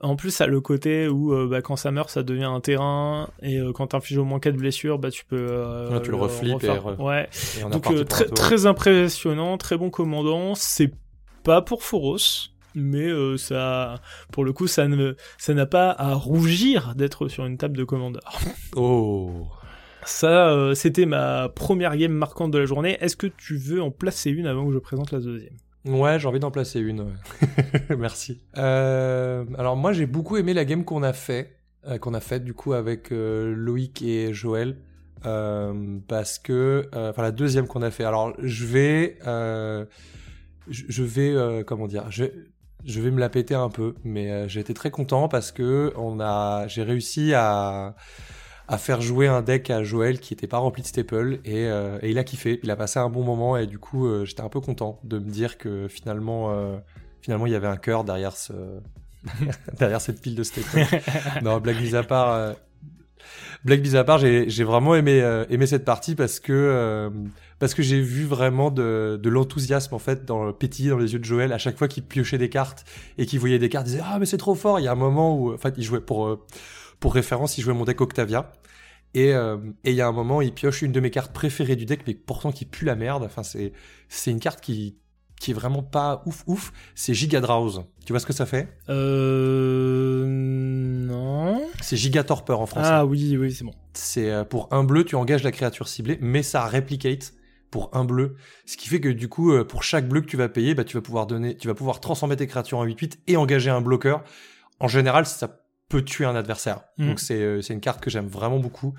[0.00, 2.60] En plus, ça a le côté où euh, bah, quand ça meurt, ça devient un
[2.60, 5.46] terrain, et euh, quand t'infliges au moins 4 blessures, bah tu peux.
[5.48, 6.84] euh, Ouais, tu le reflippes et refaire.
[6.84, 7.28] re- Ouais.
[7.58, 10.54] Et Donc euh, très, très impressionnant, très bon commandant.
[10.54, 10.92] C'est
[11.42, 13.94] pas pour Foros, mais euh, ça,
[14.32, 17.84] pour le coup, ça ne, ça n'a pas à rougir d'être sur une table de
[17.84, 18.38] commandeur.
[18.76, 19.46] Oh.
[20.06, 22.98] Ça, euh, c'était ma première game marquante de la journée.
[23.00, 25.54] Est-ce que tu veux en placer une avant que je présente la deuxième?
[25.84, 27.14] Ouais, j'ai envie d'en placer une.
[27.98, 28.40] Merci.
[28.56, 32.44] Euh, alors moi, j'ai beaucoup aimé la game qu'on a fait, euh, qu'on a faite
[32.44, 34.78] du coup avec euh, Loïc et Joël,
[35.26, 38.04] euh, parce que, enfin la deuxième qu'on a fait.
[38.04, 39.18] Alors je vais,
[40.68, 42.24] je, vais, comment dire, je,
[42.84, 46.18] je vais me la péter un peu, mais j'ai été très content parce que on
[46.18, 47.94] a, j'ai réussi à
[48.68, 51.98] à faire jouer un deck à Joël qui était pas rempli de staple et, euh,
[52.02, 54.40] et il a kiffé, il a passé un bon moment et du coup euh, j'étais
[54.40, 56.76] un peu content de me dire que finalement euh,
[57.20, 58.52] finalement il y avait un cœur derrière ce
[59.78, 60.86] derrière cette pile de staples.
[61.42, 62.52] non, blague mise à part euh,
[63.64, 67.10] blague mise à part, j'ai j'ai vraiment aimé euh, aimé cette partie parce que euh,
[67.58, 71.12] parce que j'ai vu vraiment de, de l'enthousiasme en fait dans le pétiller dans les
[71.12, 72.84] yeux de Joël à chaque fois qu'il piochait des cartes
[73.18, 74.80] et qu'il voyait des cartes, il disait ah mais c'est trop fort.
[74.80, 76.44] Il y a un moment où en fait il jouait pour euh,
[77.04, 78.50] pour référence, il jouait mon deck Octavia.
[79.12, 81.76] Et euh, et il y a un moment, il pioche une de mes cartes préférées
[81.76, 83.24] du deck, mais pourtant qui pue la merde.
[83.24, 83.74] Enfin, c'est
[84.08, 84.96] c'est une carte qui
[85.38, 86.72] qui est vraiment pas ouf ouf.
[86.94, 87.84] C'est Gigadrause.
[88.06, 88.78] Tu vois ce que ça fait?
[88.88, 90.24] Euh.
[90.26, 91.60] Non.
[91.82, 92.88] C'est Gigatorpor en français.
[92.90, 93.74] Ah oui, oui, c'est bon.
[93.92, 97.34] C'est euh, pour un bleu, tu engages la créature ciblée, mais ça replicate
[97.70, 98.36] pour un bleu.
[98.64, 100.96] Ce qui fait que du coup, pour chaque bleu que tu vas payer, bah, tu
[100.96, 104.24] vas pouvoir donner, tu vas pouvoir transformer tes créatures en 8-8 et engager un bloqueur.
[104.80, 105.63] En général, ça
[105.94, 106.80] peut tuer un adversaire.
[106.98, 107.08] Mhm.
[107.08, 108.94] Donc c'est euh, c'est une carte que j'aime vraiment beaucoup.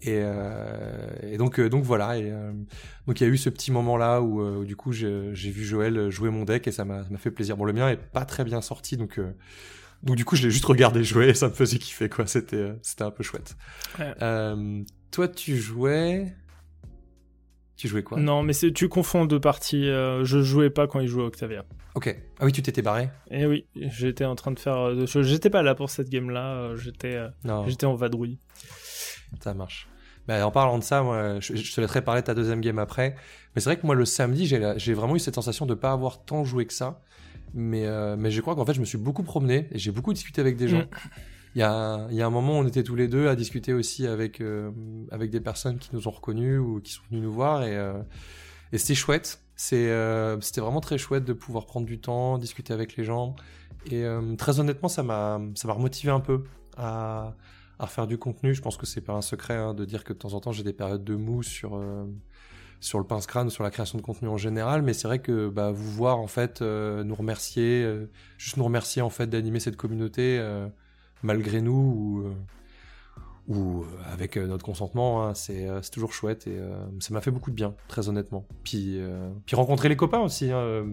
[0.00, 2.16] Et, euh, et donc euh, donc voilà.
[2.16, 2.52] Et, euh,
[3.06, 5.64] donc il y a eu ce petit moment là où, où, du coup j'ai vu
[5.64, 7.56] Joël jouer mon deck et ça m'a fait plaisir.
[7.56, 9.20] Bon le mien est pas très bien sorti donc
[10.04, 12.26] donc du coup je l'ai juste regardé jouer et ça me faisait kiffer quoi.
[12.26, 13.56] C'était c'était un peu chouette.
[13.98, 14.14] Ouais.
[15.10, 16.32] Toi tu jouais
[17.78, 19.88] tu jouais quoi Non, mais tu confonds deux parties.
[19.88, 21.64] euh, je jouais pas quand il jouait Octavia.
[21.94, 22.14] Ok.
[22.40, 23.08] Ah oui tu t'étais barré.
[23.30, 25.26] Et oui, j'étais en train de faire euh, deux choses.
[25.26, 26.54] J'étais pas là pour cette game-là.
[26.54, 28.38] euh, J'étais, en vadrouille.
[29.40, 29.88] Ça marche.
[30.26, 32.78] Bah, en parlant de ça, moi, je, je te laisserai parler de ta deuxième game
[32.78, 33.14] après.
[33.54, 36.24] Mais c'est vrai que moi, le samedi, j'ai vraiment eu cette sensation de pas avoir
[36.24, 37.00] tant joué que ça.
[37.54, 40.12] Mais, euh, mais je crois qu'en fait, je me suis beaucoup promené et j'ai beaucoup
[40.12, 40.80] discuté avec des gens.
[40.80, 40.88] Mm.
[41.54, 44.06] Il y, a, y a un moment, on était tous les deux à discuter aussi
[44.06, 44.70] avec, euh,
[45.10, 47.62] avec des personnes qui nous ont reconnus ou qui sont venues nous voir.
[47.64, 48.02] Et, euh,
[48.72, 49.40] et c'était chouette.
[49.56, 53.34] C'est, euh, c'était vraiment très chouette de pouvoir prendre du temps, discuter avec les gens.
[53.86, 56.44] Et euh, très honnêtement, ça m'a, ça m'a remotivé un peu
[56.76, 57.34] à,
[57.78, 58.54] à refaire du contenu.
[58.54, 60.52] Je pense que c'est pas un secret hein, de dire que de temps en temps
[60.52, 62.04] j'ai des périodes de mou sur euh,
[62.80, 64.82] sur le pince crâne, sur la création de contenu en général.
[64.82, 68.06] Mais c'est vrai que bah, vous voir en fait euh, nous remercier, euh,
[68.36, 70.68] juste nous remercier en fait d'animer cette communauté euh,
[71.22, 71.72] malgré nous
[73.48, 76.58] ou euh, euh, avec euh, notre consentement, hein, c'est toujours chouette et
[77.00, 78.46] ça m'a fait beaucoup de bien, très honnêtement.
[78.64, 79.00] Puis
[79.46, 80.50] puis rencontrer les copains aussi.
[80.50, 80.86] Hein,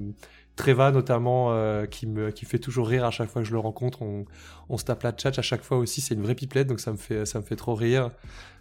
[0.55, 1.53] Treva notamment
[1.87, 4.01] qui me qui fait toujours rire à chaque fois que je le rencontre.
[4.01, 4.25] On,
[4.69, 5.99] on se tape la tchatch à chaque fois aussi.
[5.99, 8.11] C'est une vraie pipelette donc ça me fait ça me fait trop rire.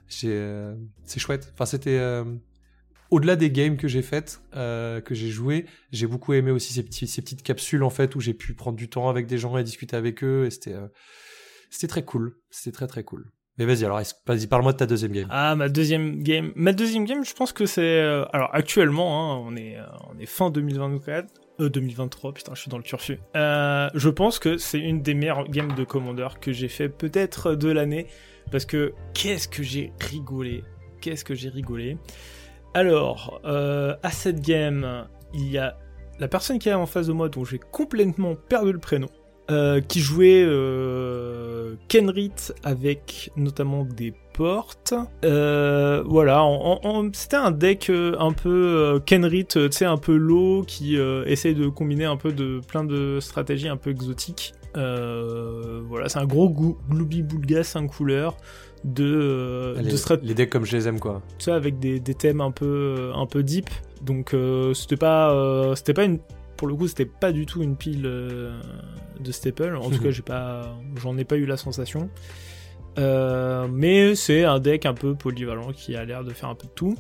[0.09, 0.75] C'est
[1.17, 1.53] chouette.
[1.55, 2.01] Enfin c'était
[3.11, 7.07] au-delà des games que j'ai faites, que j'ai joué, j'ai beaucoup aimé aussi ces petits
[7.07, 9.63] ces petites capsules en fait où j'ai pu prendre du temps avec des gens et
[9.63, 10.75] discuter avec eux c'était
[11.75, 12.37] c'était très cool.
[12.51, 13.31] C'était très très cool.
[13.59, 15.27] Mais vas-y alors vas-y parle-moi de ta deuxième game.
[15.31, 16.53] Ah, ma deuxième game.
[16.57, 17.83] Ma deuxième game, je pense que c'est.
[17.83, 21.29] euh, alors actuellement, hein, on est euh, on est fin 2024.
[21.61, 23.19] Euh, 2023, putain, je suis dans le turfu.
[23.37, 27.55] Euh, je pense que c'est une des meilleures games de Commander que j'ai fait peut-être
[27.55, 28.07] de l'année.
[28.51, 30.65] Parce que qu'est-ce que j'ai rigolé.
[31.01, 31.97] Qu'est-ce que j'ai rigolé.
[32.75, 35.79] Alors, à cette game, il y a
[36.19, 39.09] la personne qui est en face de moi dont j'ai complètement perdu le prénom.
[39.51, 44.95] Euh, qui jouait euh, Kenrit avec notamment des portes.
[45.25, 46.45] Euh, voilà,
[47.13, 51.25] c'était un deck euh, un peu euh, Kenrit, tu sais, un peu low, qui euh,
[51.27, 54.55] essaye de combiner un peu de plein de stratégies un peu exotiques.
[54.77, 58.37] Euh, voilà, c'est un gros Glooby Boulga 5 couleurs
[58.85, 61.23] de, euh, les, de les decks comme je les aime quoi.
[61.39, 63.71] tu sais, avec des, des thèmes un peu un peu deep
[64.03, 66.19] donc euh, c'était pas euh, c'était pas une
[66.57, 68.61] pour le coup c'était pas du tout une pile euh,
[69.21, 72.09] de staple en tout cas j'ai pas j'en ai pas eu la sensation
[72.99, 76.67] Euh, mais c'est un deck un peu polyvalent qui a l'air de faire un peu
[76.67, 76.95] de tout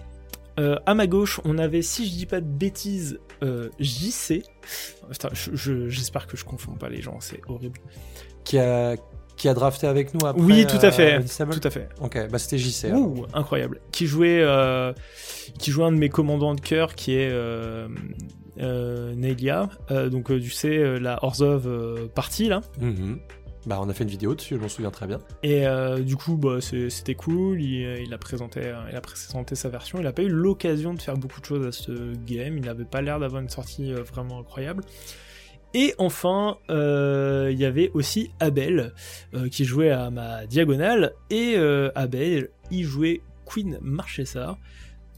[0.58, 4.42] Euh, à ma gauche, on avait, si je dis pas de bêtises, euh, JC.
[5.10, 7.80] Putain, je- je- j'espère que je confonds pas les gens, c'est horrible.
[8.44, 8.94] Qui a,
[9.36, 10.40] qui a drafté avec nous après.
[10.40, 11.14] Oui, tout à fait.
[11.14, 11.88] euh, Tout à fait.
[12.00, 12.92] Ok, bah c'était JC.
[12.92, 13.80] Ouh, incroyable.
[13.90, 14.92] Qui jouait, euh,
[15.58, 17.88] qui jouait un de mes commandants de cœur, qui est euh,
[18.56, 19.68] Nelia.
[19.90, 22.60] Euh, donc, euh, tu sais, euh, la Orzhov euh, partie là.
[22.80, 23.18] Mhm.
[23.66, 25.20] Bah on a fait une vidéo dessus, je m'en souviens très bien.
[25.42, 27.62] Et euh, du coup, bah, c'était cool.
[27.62, 29.98] Il, il a présenté, euh, il a présenté sa version.
[30.00, 32.58] Il a pas eu l'occasion de faire beaucoup de choses à ce game.
[32.58, 34.84] Il n'avait pas l'air d'avoir une sortie euh, vraiment incroyable.
[35.72, 38.92] Et enfin, euh, il y avait aussi Abel
[39.34, 41.14] euh, qui jouait à ma diagonale.
[41.30, 44.58] Et euh, Abel, il jouait Queen Marchesa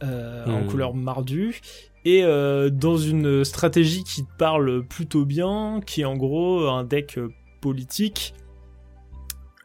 [0.04, 0.66] euh, en Hmm.
[0.68, 1.60] couleur mardu.
[2.06, 6.84] Et euh, dans une stratégie qui te parle plutôt bien, qui est en gros un
[6.84, 7.18] deck
[7.60, 8.32] politique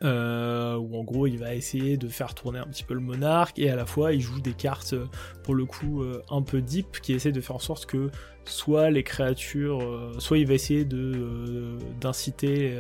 [0.03, 3.59] euh, où en gros il va essayer de faire tourner un petit peu le monarque
[3.59, 5.05] et à la fois il joue des cartes euh,
[5.43, 8.09] pour le coup un peu deep qui essaient de faire en sorte que
[8.45, 10.83] soit les créatures, soit il va essayer
[12.01, 12.75] d'inciter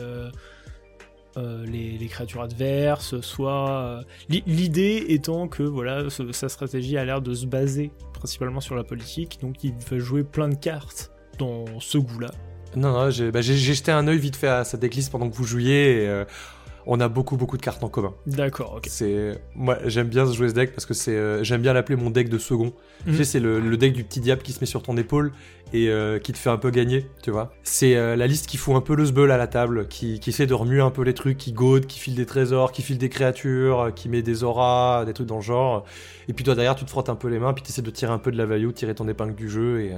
[1.37, 7.21] euh, les, créatures adverses, soit euh, l'i- l'idée étant que voilà sa stratégie a l'air
[7.21, 11.65] de se baser principalement sur la politique, donc il va jouer plein de cartes dans
[11.79, 12.31] ce goût-là.
[12.75, 15.43] Non, non, j'ai bah, jeté un œil vite fait à sa decklist pendant que vous
[15.43, 16.23] jouiez euh,
[16.85, 18.13] on a beaucoup beaucoup de cartes en commun.
[18.25, 18.85] D'accord, ok.
[18.89, 22.09] C'est moi j'aime bien jouer ce deck parce que c'est euh, j'aime bien l'appeler mon
[22.09, 22.73] deck de second.
[23.05, 23.17] Tu Mhm.
[23.17, 25.31] sais c'est le, le deck du petit diable qui se met sur ton épaule
[25.73, 27.53] et euh, qui te fait un peu gagner, tu vois.
[27.63, 30.31] C'est euh, la liste qui fout un peu le sbeul à la table, qui, qui
[30.31, 32.97] essaie de remuer un peu les trucs, qui gaude, qui file des trésors, qui file
[32.97, 35.85] des créatures, qui met des auras, des trucs dans le genre.
[36.27, 37.89] Et puis toi derrière tu te frottes un peu les mains, puis tu essaies de
[37.89, 39.91] tirer un peu de la value, tirer ton épingle du jeu et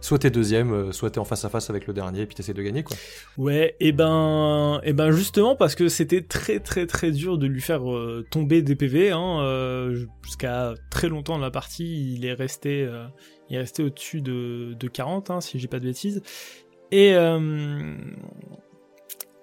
[0.00, 2.62] soit t'es deuxième, soit t'es en face à face avec le dernier, puis t'essaies de
[2.62, 2.96] gagner quoi.
[3.36, 7.60] Ouais, et ben, et ben justement parce que c'était très très très dur de lui
[7.60, 9.10] faire euh, tomber des PV.
[9.10, 13.06] Hein, euh, Jusqu'à très longtemps dans la partie, il est resté, euh,
[13.48, 16.22] il est resté au-dessus de, de 40, hein, si j'ai pas de bêtises.
[16.90, 17.14] Et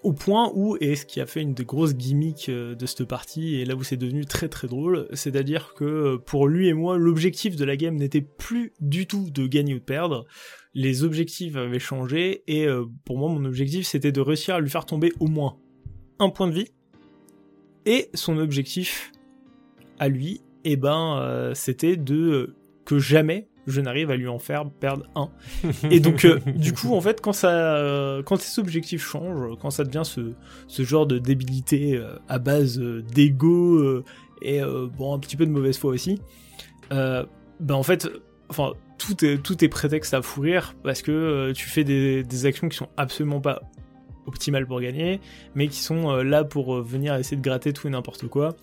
[0.01, 3.55] au point où, et ce qui a fait une des grosses gimmicks de cette partie,
[3.55, 7.55] et là où c'est devenu très très drôle, c'est-à-dire que pour lui et moi, l'objectif
[7.55, 10.25] de la game n'était plus du tout de gagner ou de perdre,
[10.75, 12.67] les objectifs avaient changé, et
[13.03, 15.57] pour moi, mon objectif, c'était de réussir à lui faire tomber au moins
[16.19, 16.67] un point de vie,
[17.85, 19.11] et son objectif
[19.99, 24.39] à lui, eh ben, euh, c'était de euh, que jamais je n'arrive à lui en
[24.39, 25.29] faire perdre un.
[25.89, 29.71] Et donc, euh, du coup, en fait, quand ça, euh, quand ces objectifs changent, quand
[29.71, 30.33] ça devient ce,
[30.67, 34.03] ce genre de débilité euh, à base d'ego
[34.41, 34.61] et
[34.97, 36.21] bon un petit peu de mauvaise foi aussi,
[36.91, 37.25] ben
[37.69, 38.07] en fait,
[38.49, 42.45] enfin tout est tout est prétexte à fou rire parce que tu fais des, des
[42.45, 43.61] actions qui sont absolument pas
[44.27, 45.19] optimales pour gagner,
[45.53, 48.55] mais qui sont euh, là pour euh, venir essayer de gratter tout et n'importe quoi.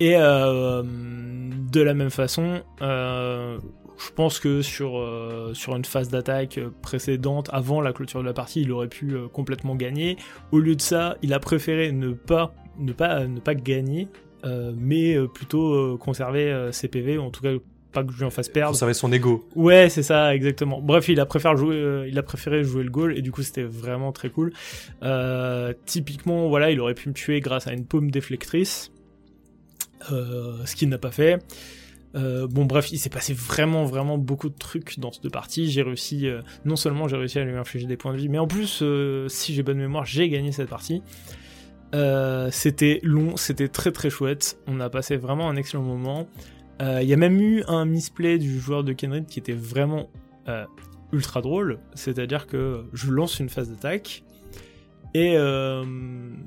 [0.00, 7.80] Et euh, de la même façon, je pense que sur, une phase d'attaque précédente, avant
[7.80, 10.16] la clôture de la partie, il aurait pu complètement gagner.
[10.50, 14.08] Au lieu de ça, il a préféré ne pas, ne pas, ne pas gagner,
[14.44, 17.52] mais plutôt conserver ses PV, en tout cas
[17.94, 18.72] pas que je lui en fasse perdre.
[18.72, 19.48] Conserver son ego.
[19.54, 20.82] Ouais, c'est ça, exactement.
[20.82, 23.42] Bref, il a préféré jouer, euh, il a préféré jouer le goal et du coup
[23.42, 24.52] c'était vraiment très cool.
[25.02, 28.92] Euh, typiquement, voilà, il aurait pu me tuer grâce à une paume déflectrice,
[30.12, 31.38] euh, ce qu'il n'a pas fait.
[32.16, 35.70] Euh, bon bref, il s'est passé vraiment vraiment beaucoup de trucs dans cette partie.
[35.70, 38.38] J'ai réussi, euh, non seulement j'ai réussi à lui infliger des points de vie, mais
[38.38, 41.02] en plus, euh, si j'ai bonne mémoire, j'ai gagné cette partie.
[42.50, 44.58] C'était long, c'était très très chouette.
[44.66, 46.26] On a passé vraiment un excellent moment.
[46.82, 50.10] Euh, Il y a même eu un misplay du joueur de Kenrid qui était vraiment
[50.48, 50.64] euh,
[51.12, 51.78] ultra drôle.
[51.94, 54.24] C'est-à-dire que je lance une phase d'attaque
[55.14, 55.84] et euh,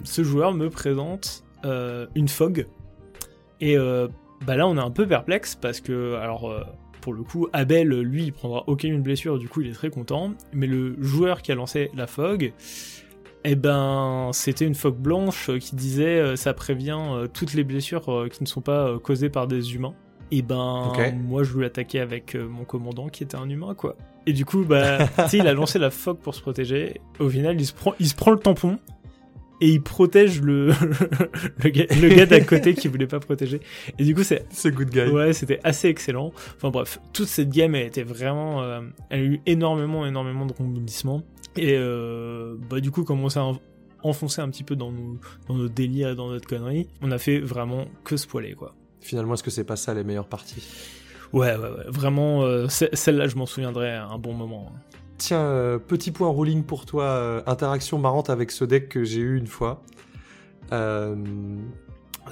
[0.04, 1.44] ce joueur me présente
[2.16, 2.66] une fog.
[3.60, 6.66] Et bah là, on est un peu perplexe parce que, alors,
[7.02, 10.32] pour le coup, Abel, lui, il prendra aucune blessure, du coup, il est très content.
[10.54, 12.54] Mais le joueur qui a lancé la fog,
[13.44, 18.48] eh ben, c'était une fog blanche qui disait ça prévient toutes les blessures qui ne
[18.48, 19.96] sont pas causées par des humains.
[20.32, 21.14] Et ben, Ok.
[21.26, 23.96] moi, je voulais attaquer avec euh, mon commandant qui était un humain, quoi.
[24.26, 27.00] Et du coup, bah, il a lancé la fog pour se protéger.
[27.20, 28.78] Au final, il se prend, il se prend le tampon
[29.62, 30.68] et il protège le,
[31.64, 33.60] le gars, le gars d'à côté qui voulait pas protéger.
[33.98, 35.10] Et du coup, c'est C'est good guy.
[35.10, 36.32] Ouais, c'était assez excellent.
[36.58, 40.54] Enfin bref, toute cette game, elle était vraiment, euh, elle a eu énormément, énormément de
[40.54, 41.24] rebondissements.
[41.56, 43.60] Et euh, bah du coup, comme on s'est en-
[44.04, 47.40] enfoncé un petit peu dans nos, dans nos délires dans notre connerie, on a fait
[47.40, 48.76] vraiment que se poiler, quoi.
[49.02, 50.68] Finalement, est-ce que c'est pas ça les meilleures parties?
[51.34, 51.84] Ouais, ouais, ouais.
[51.88, 54.72] Vraiment, euh, ce- celle-là, je m'en souviendrai un bon moment.
[55.18, 59.20] Tiens, euh, petit point rolling pour toi, euh, interaction marrante avec ce deck que j'ai
[59.22, 59.82] eu une fois.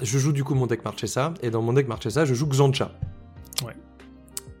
[0.02, 2.92] Je joue du coup mon deck Marchesa, et dans mon deck Marchesa, je joue Xancha.
[3.64, 3.72] Ouais.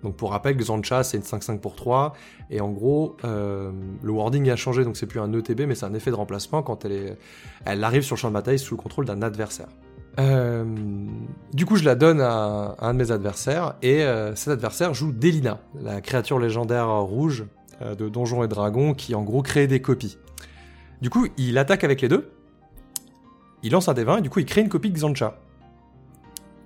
[0.02, 2.14] Donc pour rappel, Xancha c'est une 5-5 pour 3,
[2.50, 3.70] et en gros, euh,
[4.02, 6.62] le wording a changé, donc c'est plus un ETB, mais c'est un effet de remplacement
[6.62, 7.18] quand elle, est,
[7.64, 9.68] elle arrive sur le champ de bataille sous le contrôle d'un adversaire.
[10.18, 10.64] Euh,
[11.52, 15.12] du coup, je la donne à, un de mes adversaires, et euh, cet adversaire joue
[15.12, 17.44] Delina, la créature légendaire rouge
[17.82, 20.18] euh, de Donjons et Dragons, qui en gros crée des copies.
[21.02, 22.30] Du coup, il attaque avec les deux,
[23.62, 25.38] il lance un des 20, et du coup, il crée une copie de Xancha.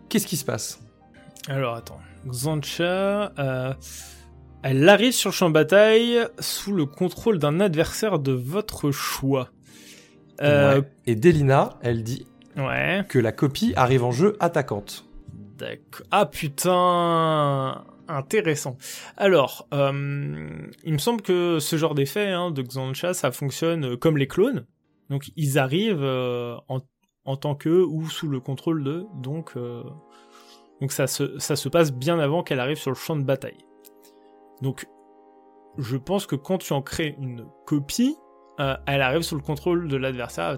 [0.08, 0.80] Qu'est-ce qui se passe?
[1.48, 2.00] Alors, attends.
[2.26, 3.32] Xancha,
[4.62, 9.48] elle arrive sur le champ de bataille sous le contrôle d'un adversaire de votre choix.
[10.42, 13.04] Et Delina, elle dit ouais.
[13.08, 15.04] que la copie arrive en jeu attaquante.
[15.58, 16.06] D'accord.
[16.10, 18.76] Ah putain Intéressant.
[19.16, 24.16] Alors, euh, il me semble que ce genre d'effet hein, de Xancha, ça fonctionne comme
[24.16, 24.66] les clones.
[25.10, 26.80] Donc ils arrivent euh, en,
[27.24, 29.06] en, tant que ou sous le contrôle de.
[29.14, 29.84] Donc, euh,
[30.80, 33.58] donc ça, se, ça se passe bien avant qu'elle arrive sur le champ de bataille.
[34.60, 34.86] Donc
[35.78, 38.16] je pense que quand tu en crées une copie,
[38.60, 40.56] euh, elle arrive sous le contrôle de l'adversaire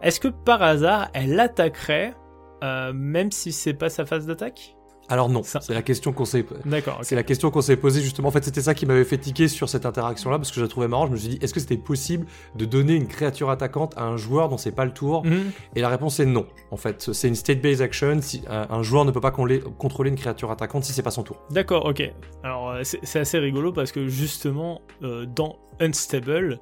[0.00, 2.14] Est-ce que par hasard elle attaquerait
[2.62, 4.76] euh, même si c'est pas sa phase d'attaque?
[5.08, 6.46] Alors non, c'est la question qu'on s'est.
[6.64, 7.00] D'accord.
[7.02, 8.28] C'est la question qu'on s'est posée justement.
[8.28, 10.68] En fait, c'était ça qui m'avait fait tiquer sur cette interaction-là parce que je la
[10.68, 11.06] trouvais marrant.
[11.06, 14.16] Je me suis dit, est-ce que c'était possible de donner une créature attaquante à un
[14.16, 15.24] joueur dont c'est pas le tour?
[15.26, 15.50] Mhm.
[15.74, 16.46] Et la réponse est non.
[16.70, 18.22] En fait, c'est une state-based action.
[18.22, 21.24] Si un, un joueur ne peut pas contrôler une créature attaquante si c'est pas son
[21.24, 21.42] tour.
[21.50, 22.10] D'accord, ok.
[22.44, 26.60] Alors euh, c'est c'est assez rigolo parce que justement euh, dans Unstable,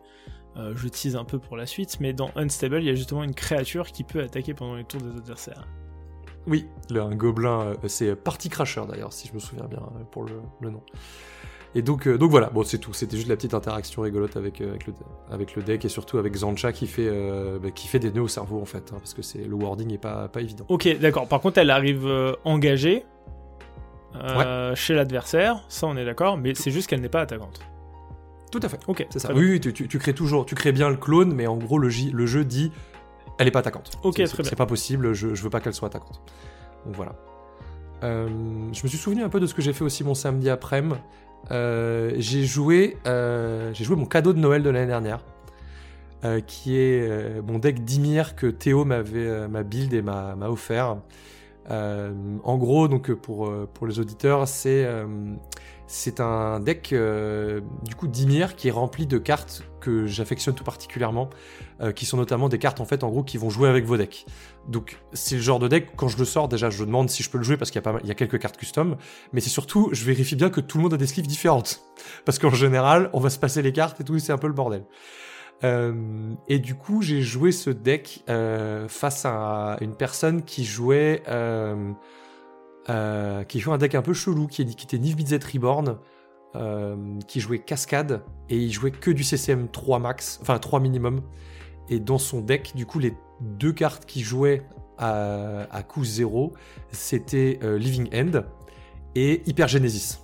[0.56, 3.22] euh, je tease un peu pour la suite, mais dans Unstable, il y a justement
[3.22, 5.66] une créature qui peut attaquer pendant les tours des adversaires.
[6.46, 10.04] Oui, le, un gobelin, euh, c'est Party Crasher d'ailleurs, si je me souviens bien euh,
[10.10, 10.82] pour le, le nom.
[11.76, 14.60] Et donc, euh, donc voilà, bon c'est tout, c'était juste la petite interaction rigolote avec,
[14.60, 14.94] euh, avec, le,
[15.30, 18.22] avec le deck et surtout avec Zancha qui fait, euh, bah, qui fait des nœuds
[18.22, 20.64] au cerveau en fait, hein, parce que c'est le wording est pas, pas évident.
[20.68, 21.28] Ok, d'accord.
[21.28, 23.04] Par contre, elle arrive euh, engagée
[24.16, 27.60] euh, chez l'adversaire, ça on est d'accord, mais c'est juste qu'elle n'est pas attaquante.
[28.50, 28.80] Tout à fait.
[28.88, 29.32] Ok, C'est ça.
[29.32, 31.78] Oui, oui, tu, tu- tu crées toujours, tu crées bien le clone, mais en gros
[31.78, 32.72] le, jeu dit,
[33.38, 33.92] elle est pas attaquante.
[34.02, 34.50] Ok, C'est- très bien.
[34.50, 36.20] C'est pas possible, je, je veux pas qu'elle soit attaquante.
[36.86, 37.14] Donc voilà.
[38.02, 38.28] Euh,
[38.72, 40.96] je me suis souvenu un peu de ce que j'ai fait aussi mon samedi après-midi.
[41.50, 45.20] Euh, j'ai joué, euh, j'ai joué mon cadeau de Noël de l'année dernière,
[46.46, 50.96] qui est mon deck Dimir que Théo m'avait m'a build et m'a offert.
[51.70, 54.86] En gros, donc pour pour les auditeurs, c'est
[55.92, 60.62] c'est un deck euh, du coup Dimir qui est rempli de cartes que j'affectionne tout
[60.62, 61.30] particulièrement,
[61.80, 63.96] euh, qui sont notamment des cartes en fait en gros qui vont jouer avec vos
[63.96, 64.24] decks.
[64.68, 67.30] Donc c'est le genre de deck quand je le sors déjà je demande si je
[67.30, 68.96] peux le jouer parce qu'il y a pas mal, il y a quelques cartes custom,
[69.32, 71.82] mais c'est surtout je vérifie bien que tout le monde a des sleeves différentes
[72.24, 74.54] parce qu'en général on va se passer les cartes et tout c'est un peu le
[74.54, 74.84] bordel.
[75.64, 78.24] Euh, et du coup j'ai joué ce deck
[78.86, 81.24] face à une personne qui jouait
[82.90, 85.98] euh, qui jouait un deck un peu chelou qui, était Niv Mizzet Reborn
[86.56, 86.96] euh,
[87.28, 91.22] qui jouait Cascade et il jouait que du CCM 3 max, enfin 3 minimum.
[91.88, 94.64] Et dans son deck, du coup, les deux cartes qui jouaient
[94.98, 96.52] à, coût 0,
[96.90, 98.42] c'était euh, Living End
[99.14, 100.18] et Hypergenesis.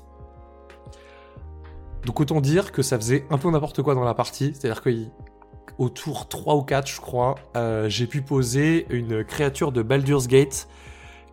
[2.05, 5.89] Donc autant dire que ça faisait un peu n'importe quoi dans la partie, c'est-à-dire qu'au
[5.89, 7.37] tour 3 ou 4, je crois,
[7.87, 10.69] j'ai pu poser une créature de Baldur's Gate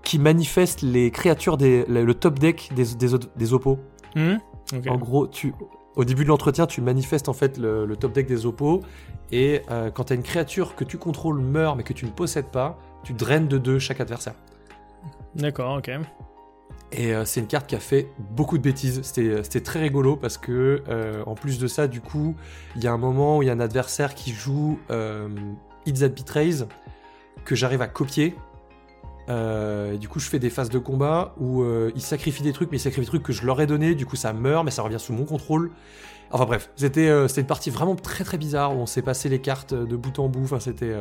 [0.03, 3.79] qui manifeste les créatures des le top deck des, des, des oppos.
[4.15, 4.35] Hmm.
[4.87, 5.53] En gros, tu,
[5.95, 8.81] au début de l'entretien, tu manifestes en fait le, le top deck des oppos,
[9.31, 12.49] et euh, quand t'as une créature que tu contrôles meurt mais que tu ne possèdes
[12.49, 14.35] pas, tu draines de 2 chaque adversaire.
[15.35, 15.91] D'accord, ok.
[16.95, 19.01] Et euh, c'est une carte qui a fait beaucoup de bêtises.
[19.01, 22.35] C'était c'était très rigolo parce que, euh, en plus de ça, du coup,
[22.75, 25.27] il y a un moment où il y a un adversaire qui joue euh,
[25.85, 26.67] Hits That Betrays
[27.45, 28.35] que j'arrive à copier.
[29.29, 32.71] Euh, du coup, je fais des phases de combat où euh, il sacrifie des trucs,
[32.71, 33.95] mais il sacrifie des trucs que je leur ai donné.
[33.95, 35.71] Du coup, ça meurt, mais ça revient sous mon contrôle.
[36.31, 39.39] Enfin bref, c'était euh, une partie vraiment très très bizarre où on s'est passé les
[39.39, 40.43] cartes de bout en bout.
[40.43, 40.93] Enfin, c'était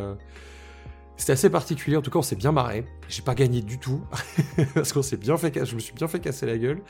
[1.17, 1.97] c'était assez particulier.
[1.97, 2.85] En tout cas, on s'est bien marré.
[3.09, 4.01] J'ai pas gagné du tout
[4.75, 6.83] parce qu'on s'est bien fait, je me suis bien fait casser la gueule.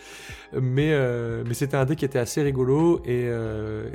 [0.61, 0.93] Mais
[1.45, 3.31] mais c'était un deck qui était assez rigolo et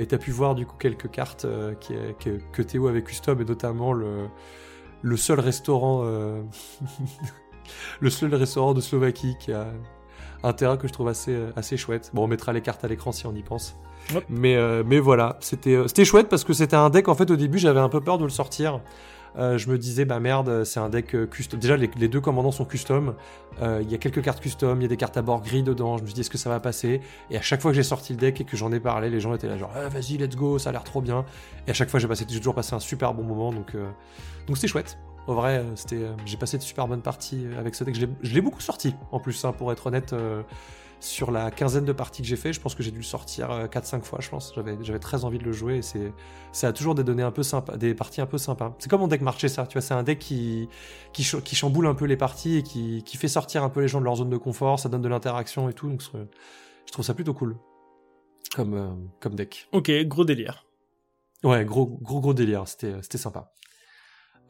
[0.08, 1.46] t'as pu voir du coup quelques cartes
[1.86, 4.28] que, que Théo avait custom et notamment le
[5.02, 6.42] le seul restaurant euh,
[8.00, 9.66] le seul restaurant de Slovaquie qui a
[10.42, 12.10] un terrain que je trouve assez assez chouette.
[12.14, 13.76] Bon, on mettra les cartes à l'écran si on y pense.
[14.28, 17.30] Mais euh, mais voilà, c'était euh, c'était chouette parce que c'était un deck en fait
[17.30, 18.80] au début j'avais un peu peur de le sortir.
[19.38, 21.60] Euh, je me disais bah merde c'est un deck euh, custom.
[21.60, 23.14] Déjà les, deux commandants sont custom.
[23.62, 25.62] Euh, Il y a quelques cartes custom, il y a des cartes à bord gris
[25.62, 25.96] dedans.
[25.96, 27.00] Je me suis dit est-ce que ça va passer?
[27.30, 29.20] Et à chaque fois que j'ai sorti le deck et que j'en ai parlé, les
[29.20, 31.24] gens étaient là genre Ah, vas-y let's go, ça a l'air trop bien.
[31.66, 33.74] Et à chaque fois j'ai toujours passé un super bon moment donc
[34.54, 34.98] c'était chouette.
[35.26, 37.94] Au vrai, c'était, j'ai passé de super bonnes parties avec ce deck.
[37.94, 40.14] Je l'ai- je l'ai beaucoup sorti, en plus, hein, pour être honnête.
[40.98, 43.04] Euh, sur la quinzaine de parties que j'ai fait, je pense que j'ai dû le
[43.04, 44.52] sortir 4-5 fois, je pense.
[44.54, 46.12] J'avais, j'avais très envie de le jouer et c'est,
[46.52, 47.42] ça a toujours des données un peu
[47.76, 48.74] des parties un peu sympas.
[48.78, 50.68] C'est comme mon deck marché ça, tu vois, c'est un deck qui,
[51.12, 53.88] qui, qui, chamboule un peu les parties et qui, qui fait sortir un peu les
[53.88, 57.04] gens de leur zone de confort, ça donne de l'interaction et tout, donc je trouve
[57.04, 57.56] ça plutôt cool
[58.54, 59.68] comme, comme deck.
[59.72, 60.66] Ok, gros délire.
[61.44, 63.52] Ouais, gros, gros, gros délire, c'était, c'était sympa.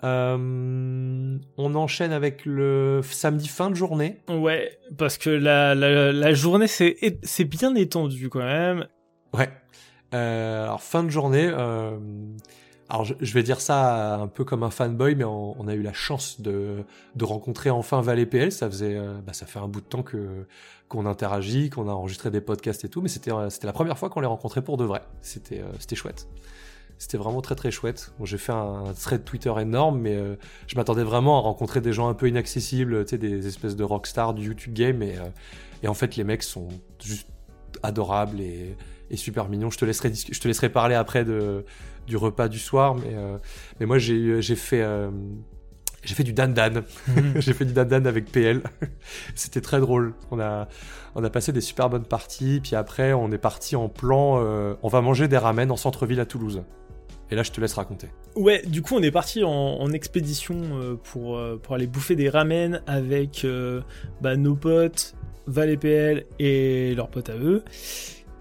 [0.04, 4.20] Euh, on enchaîne avec le samedi fin de journée.
[4.28, 8.86] Ouais, parce que la, la, la journée c'est bien étendu quand même.
[9.34, 9.50] Ouais.
[10.14, 11.48] Euh, alors fin de journée.
[11.52, 11.98] Euh,
[12.88, 15.92] alors je, vais dire ça un peu comme un fanboy, mais on, a eu la
[15.92, 16.84] chance de,
[17.16, 18.50] de rencontrer enfin Val PL.
[18.50, 20.46] Ça faisait, euh, bah, ça fait un bout de temps que
[20.88, 24.08] qu'on interagit, qu'on a enregistré des podcasts et tout, mais c'était c'était la première fois
[24.08, 25.02] qu'on les rencontrait pour de vrai.
[25.20, 26.26] C'était c'était chouette.
[26.98, 28.12] C'était vraiment très très chouette.
[28.18, 30.34] Bon, j'ai fait un thread Twitter énorme, mais euh,
[30.66, 33.84] je m'attendais vraiment à rencontrer des gens un peu inaccessibles, tu sais, des espèces de
[33.84, 35.00] rockstars du YouTube game.
[35.02, 35.22] Et, euh,
[35.84, 36.66] et, en fait, les mecs sont
[37.00, 37.28] juste
[37.84, 38.74] adorables et,
[39.10, 39.70] et super mignons.
[39.70, 41.64] Je te laisserai, je te laisserai parler après de,
[42.08, 43.38] du repas du soir, mais, euh,
[43.78, 44.84] mais moi j'ai fait.
[46.02, 46.82] j'ai fait du dan dan.
[47.06, 47.34] Mhm.
[47.40, 48.60] j'ai fait du dan dan avec PL.
[49.36, 50.14] C'était très drôle.
[50.32, 50.66] On a,
[51.14, 52.58] on a passé des super bonnes parties.
[52.60, 54.42] Puis après, on est parti en plan.
[54.82, 56.64] on va manger des ramen en centre-ville à Toulouse.
[57.30, 58.08] Et là, je te laisse raconter.
[58.36, 62.28] Ouais, du coup, on est parti en, expédition euh, pour, euh, pour aller bouffer des
[62.28, 63.82] ramen avec euh,
[64.20, 65.14] bah, nos potes,
[65.46, 67.64] Val et PL et leurs potes à eux.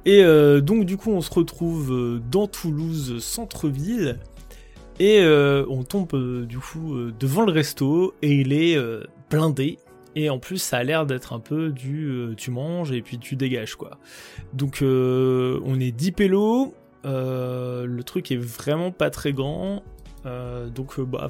[0.05, 0.23] Et
[0.61, 4.19] donc, du coup, on se retrouve dans Toulouse, centre-ville.
[4.99, 8.77] Et on tombe du coup devant le resto et il est
[9.29, 9.79] blindé.
[10.15, 13.35] Et en plus, ça a l'air d'être un peu du tu manges et puis tu
[13.35, 13.99] dégages quoi.
[14.53, 16.73] Donc, on est 10 pélos
[17.03, 19.83] le truc est vraiment pas très grand.
[20.25, 21.29] Euh, donc, euh, bah,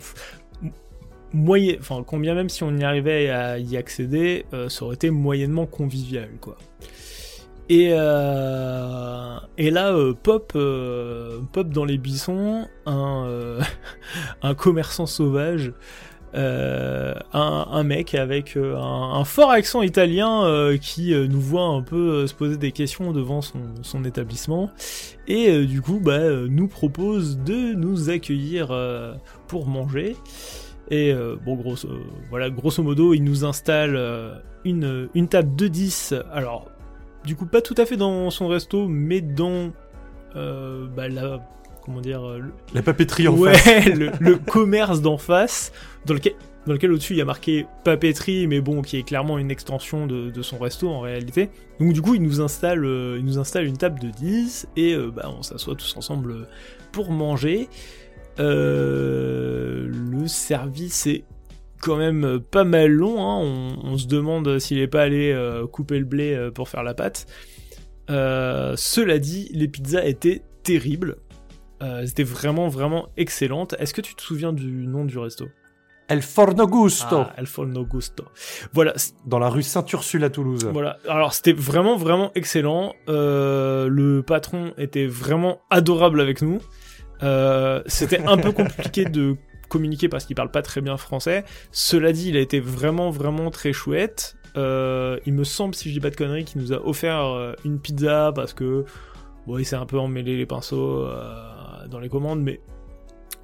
[1.34, 5.66] moyen, enfin, combien même si on y arrivait à y accéder, ça aurait été moyennement
[5.66, 6.58] convivial, quoi.
[7.70, 13.60] Et, et là, pop, pop dans les buissons, un,
[14.42, 15.74] un commerçant sauvage
[16.38, 22.28] euh, un, mec avec euh, un, fort accent italien euh, qui nous voit un peu
[22.28, 24.70] se poser des questions devant son, établissement
[25.28, 28.68] et du coup bah, nous propose de nous accueillir
[29.48, 30.16] pour manger.
[30.90, 31.14] Et
[31.44, 31.90] bon, grosso,
[32.30, 34.00] voilà, grosso modo, il nous installe
[34.64, 36.14] une, une table de 10.
[36.32, 36.70] Alors,
[37.26, 39.72] du coup, pas tout à fait dans son resto, mais dans
[40.36, 41.42] bah, la
[41.88, 42.42] comment dire euh,
[42.74, 43.86] la papeterie en ouais, face.
[43.96, 45.72] le, le commerce d'en face
[46.06, 46.34] dans lequel
[46.68, 50.06] dans lequel au-dessus il y a marqué papeterie mais bon qui est clairement une extension
[50.06, 51.50] de, de son resto en réalité.
[51.80, 54.94] Donc du coup il nous installe euh, il nous installe une table de 10 et
[54.94, 56.48] euh, bah, on s'assoit tous ensemble
[56.92, 57.70] pour manger.
[58.38, 59.88] Le
[60.28, 61.24] service est
[61.82, 63.40] quand même pas mal long hein.
[63.42, 65.34] on, on, se demande s'il est pas allé
[65.72, 67.28] couper le blé pour faire la pâte.
[68.10, 71.16] Cela dit les pizzas étaient terribles
[71.82, 73.76] euh, c'était vraiment, vraiment excellente.
[73.80, 75.48] Est-ce que tu te souviens du nom du resto?
[76.08, 77.18] El Forno Gusto.
[77.18, 78.24] Ah, El Forno Gusto.
[78.74, 78.94] Voilà.
[79.26, 80.68] Dans la rue Saint-Ursule à Toulouse.
[80.72, 80.98] Voilà.
[81.08, 82.94] Alors c'était vraiment, vraiment excellent.
[83.10, 86.60] Euh, le patron était vraiment adorable avec nous.
[87.24, 89.36] Euh, c'était un peu compliqué de
[89.68, 91.44] communiquer parce qu'il parle pas très bien français.
[91.72, 94.38] Cela dit, il a été vraiment, vraiment très chouette.
[94.56, 98.32] il me semble, si je dis pas de conneries, qu'il nous a offert une pizza
[98.34, 98.86] parce que
[99.46, 101.06] bon, il s'est un peu emmêlé les pinceaux
[101.90, 102.60] dans les commandes, mais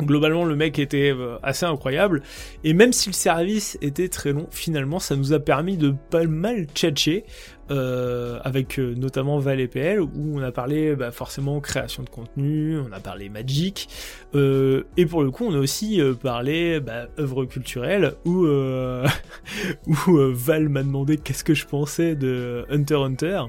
[0.02, 2.24] globalement le mec était euh, assez incroyable.
[2.64, 6.26] Et même si le service était très long finalement ça nous a permis de pas
[6.26, 7.26] mal tchatcher
[7.72, 12.10] euh, avec euh, notamment Val et PL où on a parlé bah, forcément création de
[12.10, 13.88] contenu on a parlé Magic
[14.34, 18.46] et pour le coup on a aussi parlé bah, œuvre culturelle où,
[19.88, 23.44] où Val m'a demandé qu'est-ce que je pensais de Hunter Hunter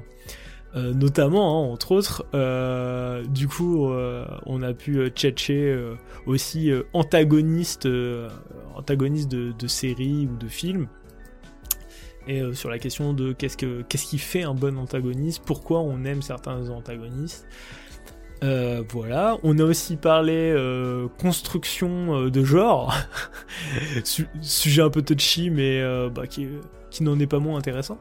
[0.76, 5.76] euh, notamment, hein, entre autres, euh, du coup, euh, on a pu tchatcher
[6.26, 7.88] aussi antagoniste,
[8.74, 10.88] antagoniste de, séries ou de films.
[12.26, 16.04] Et sur la question de qu'est-ce, que, qu'est-ce qui fait un bon antagoniste, pourquoi on
[16.04, 17.46] aime certains antagonistes.
[18.42, 20.56] voilà, on a aussi parlé
[21.20, 22.94] construction de genre,
[24.40, 26.48] sujet un peu touchy mais bah, qui
[27.02, 27.98] n'en est pas moins intéressant.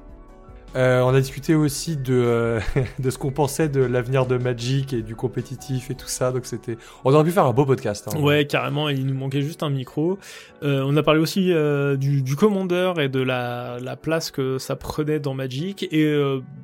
[0.75, 2.59] Euh, on a discuté aussi de, euh,
[2.99, 6.31] de ce qu'on pensait de l'avenir de Magic et du compétitif et tout ça.
[6.31, 8.07] Donc c'était, on aurait pu faire un beau podcast.
[8.07, 8.19] Hein.
[8.19, 8.89] Ouais, carrément.
[8.89, 10.17] Il nous manquait juste un micro.
[10.63, 11.53] Euh, on a parlé aussi
[11.97, 15.87] du, du commandeur et de la, la place que ça prenait dans Magic.
[15.91, 16.15] Et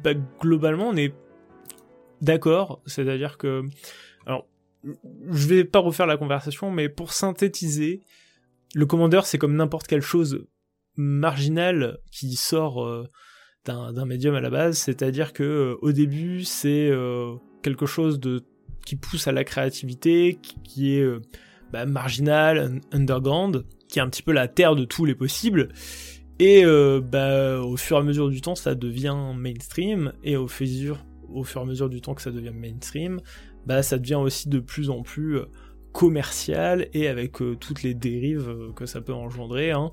[0.04, 1.14] bah, globalement, on est
[2.22, 2.82] d'accord.
[2.86, 3.64] C'est-à-dire que,
[4.26, 4.48] alors,
[4.84, 8.02] je vais pas refaire la conversation, mais pour synthétiser,
[8.74, 10.46] le commandeur c'est comme n'importe quelle chose
[10.96, 13.08] marginale qui sort
[13.70, 16.92] d'un médium à la base, c'est-à-dire que au début c'est
[17.62, 18.44] quelque chose de
[18.86, 21.06] qui pousse à la créativité, qui, est
[21.72, 25.70] bah, marginal, underground, qui est un petit peu la terre de tous les possibles.
[26.40, 30.98] Et bah, au fur et à mesure du temps, ça devient mainstream, et au fur,
[31.32, 33.20] et à mesure du temps que ça devient mainstream,
[33.66, 35.46] bah, ça devient aussi de plus en plus euh,
[35.92, 39.72] commercial et avec euh, toutes les dérives euh, que ça peut engendrer.
[39.72, 39.92] Hein.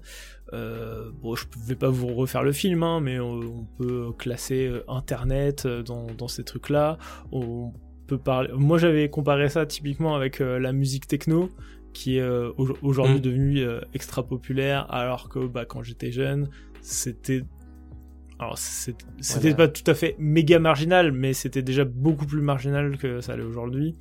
[0.52, 6.28] Bon, je vais pas vous refaire le film, hein, mais on, peut classer Internet dans,
[6.28, 6.98] ces trucs-là.
[7.32, 7.72] On
[8.06, 8.50] peut parler.
[8.54, 11.50] Moi, j'avais comparé ça typiquement avec la musique techno,
[11.92, 12.28] qui est
[12.82, 13.20] aujourd'hui mm.
[13.20, 16.48] devenue extra populaire, alors que bah, quand j'étais jeune,
[16.80, 17.42] c'était
[18.38, 23.20] alors c'était pas tout à fait méga marginal, mais c'était déjà beaucoup plus marginal que
[23.20, 23.96] ça l'est aujourd'hui.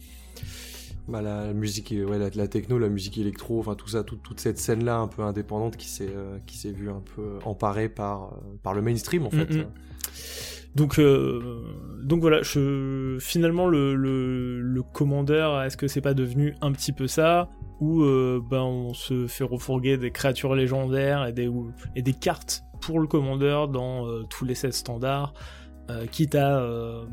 [1.08, 4.98] Bah, la musique, ouais, la, techno, la musique électro, enfin tout ça, toute cette scène-là
[4.98, 8.74] un peu indépendante qui s'est euh, qui s'est vue un peu emparée par euh, par
[8.74, 9.68] le mainstream en fait.
[10.74, 11.64] Donc euh,
[12.04, 16.92] donc voilà, je, finalement le le, le commandeur, est-ce que c'est pas devenu un petit
[16.92, 17.50] peu ça?
[17.82, 18.04] Où
[18.50, 21.52] ben on se fait refourguer des créatures légendaires et des
[21.96, 25.34] et des cartes pour le commandeur dans euh, tous les sets standards,
[25.90, 27.06] euh, quitte à euh,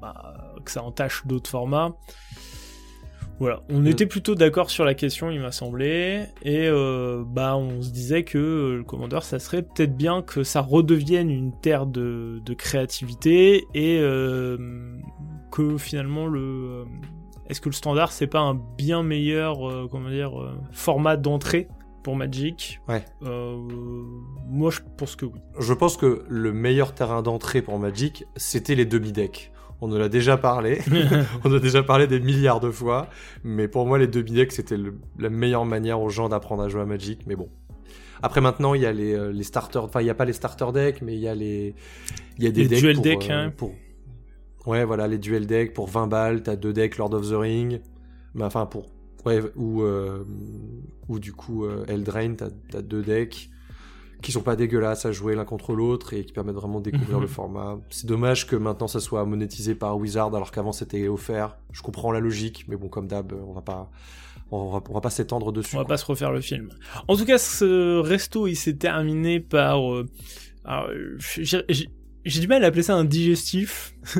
[0.00, 1.94] bah, que ça entache d'autres formats.
[3.40, 6.68] Voilà, on était plutôt d'accord sur la question, il m'a semblé, et
[7.26, 11.52] bah on se disait que le commandeur, ça serait peut-être bien que ça redevienne une
[11.60, 13.98] terre de, créativité et
[15.50, 16.84] que finalement le
[17.48, 21.68] est-ce que le standard c'est pas un bien meilleur comment dire format d'entrée
[22.04, 22.80] pour Magic?
[22.86, 23.04] Ouais.
[23.24, 23.56] Euh,
[24.46, 25.40] moi, je pense que oui.
[25.58, 29.50] Je pense que le meilleur terrain d'entrée pour Magic, c'était les demi-decks.
[29.84, 30.78] On en a déjà parlé.
[31.44, 33.10] on a déjà parlé des milliards de fois.
[33.42, 34.78] Mais pour moi, les demi-decks, c'était
[35.18, 37.26] la meilleure manière aux gens d'apprendre à jouer à Magic.
[37.26, 37.50] Mais bon.
[38.22, 39.84] Après, maintenant, il y a les, euh, les starters.
[39.84, 41.74] Enfin, il n'y a pas les starter decks, mais il y a les.
[42.38, 42.80] Il y a des decks.
[42.80, 43.52] Duel decks, euh, hein.
[43.54, 43.74] pour...
[44.64, 46.42] Ouais, voilà, les duel decks pour 20 balles.
[46.42, 47.82] T'as deux decks Lord of the Ring.
[48.32, 48.86] Mais enfin, pour
[49.26, 50.24] Ouais, ou, euh,
[51.08, 53.50] ou du coup, Eldraine, t'as as deux decks
[54.24, 57.20] qui sont pas dégueulasses à jouer l'un contre l'autre et qui permettent vraiment de découvrir
[57.20, 57.78] le format.
[57.90, 61.58] C'est dommage que maintenant ça soit monétisé par Wizard alors qu'avant c'était offert.
[61.72, 63.90] Je comprends la logique, mais bon, comme d'hab, on va pas.
[64.50, 65.76] On va, on va pas s'étendre dessus.
[65.76, 66.70] On va pas se refaire le film.
[67.08, 69.92] En tout cas, ce resto, il s'est terminé par.
[69.92, 70.06] Euh,
[70.64, 70.88] alors,
[72.24, 73.94] j'ai du mal à appeler ça un digestif.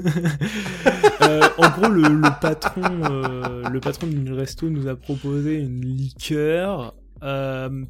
[1.23, 5.81] euh, en gros, le, le patron, euh, le patron du resto nous a proposé une
[5.81, 6.95] liqueur.
[7.23, 7.85] Euh,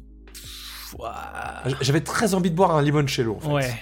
[1.81, 3.37] J'avais très envie de boire un limoncello.
[3.37, 3.53] En fait.
[3.53, 3.73] Ouais.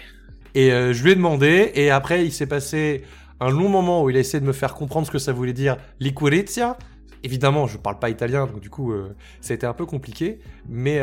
[0.55, 3.03] Et euh, je lui ai demandé, et après il s'est passé
[3.39, 5.53] un long moment où il a essayé de me faire comprendre ce que ça voulait
[5.53, 6.77] dire liquorizia.
[7.23, 10.39] Évidemment, je parle pas italien, donc du coup, euh, ça a été un peu compliqué.
[10.67, 11.01] Mais,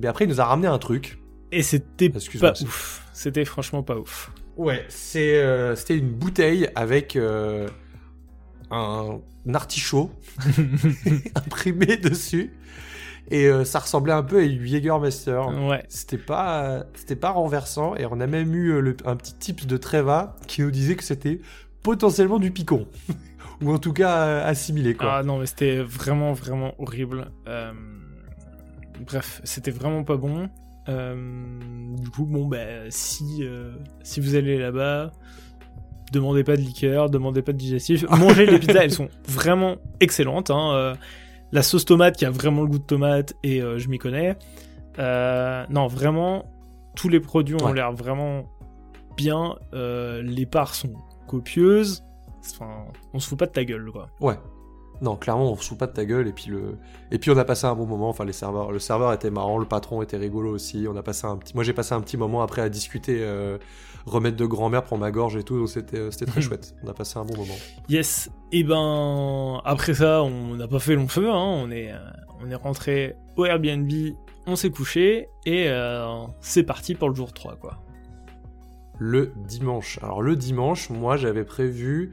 [0.00, 1.18] mais après, il nous a ramené un truc.
[1.50, 2.18] Et c'était pas
[2.62, 3.02] ouf.
[3.12, 4.30] C'était franchement pas ouf.
[4.56, 4.86] Ouais,
[5.16, 7.68] euh, c'était une bouteille avec euh,
[8.70, 9.20] un,
[9.54, 10.10] artichaut
[11.34, 12.52] imprimé dessus
[13.32, 15.40] et euh, ça ressemblait un peu à une Jägermeister.
[15.68, 15.84] Ouais.
[15.88, 20.36] C'était pas c'était pas renversant et on a même eu un petit tips de Treva
[20.46, 21.40] qui nous disait que c'était
[21.82, 22.86] potentiellement du picon
[23.62, 25.16] ou en tout cas assimilé quoi.
[25.16, 27.30] Ah non, mais c'était vraiment vraiment horrible.
[29.00, 30.48] Bref, c'était vraiment pas bon.
[30.88, 31.14] Euh,
[31.96, 33.72] du coup, bon, bah, si, euh,
[34.02, 35.12] si vous allez là-bas,
[36.12, 40.50] demandez pas de liqueur, demandez pas de digestif, mangez les pizzas, elles sont vraiment excellentes.
[40.50, 40.96] Hein.
[41.52, 44.36] Euh, la sauce tomate qui a vraiment le goût de tomate et je m'y connais.
[44.98, 46.46] non, vraiment,
[46.96, 48.44] tous les produits ont l'air vraiment
[49.16, 49.56] bien.
[49.72, 50.94] les parts sont
[51.26, 52.04] copieuses.
[52.54, 54.08] Enfin, on se fout pas de ta gueule, quoi.
[54.20, 54.36] Ouais,
[55.02, 56.78] non, clairement, on se fout pas de ta gueule et puis le
[57.10, 58.08] et puis on a passé un bon moment.
[58.08, 60.86] Enfin, les serveurs, le serveur était marrant, le patron était rigolo aussi.
[60.88, 63.58] On a passé un petit, moi j'ai passé un petit moment après à discuter, euh,
[64.06, 65.58] remettre de grand-mère pour ma gorge et tout.
[65.58, 66.76] Donc c'était euh, c'était très chouette.
[66.84, 67.54] On a passé un bon moment.
[67.88, 68.30] Yes.
[68.52, 71.28] Et eh ben après ça, on n'a pas fait long feu.
[71.28, 71.34] Hein.
[71.34, 71.98] On est euh,
[72.40, 73.90] on est rentré au Airbnb,
[74.46, 75.68] on s'est couché et
[76.40, 77.78] c'est parti pour le jour 3 quoi.
[78.98, 79.98] Le dimanche.
[80.02, 82.12] Alors le dimanche, moi j'avais prévu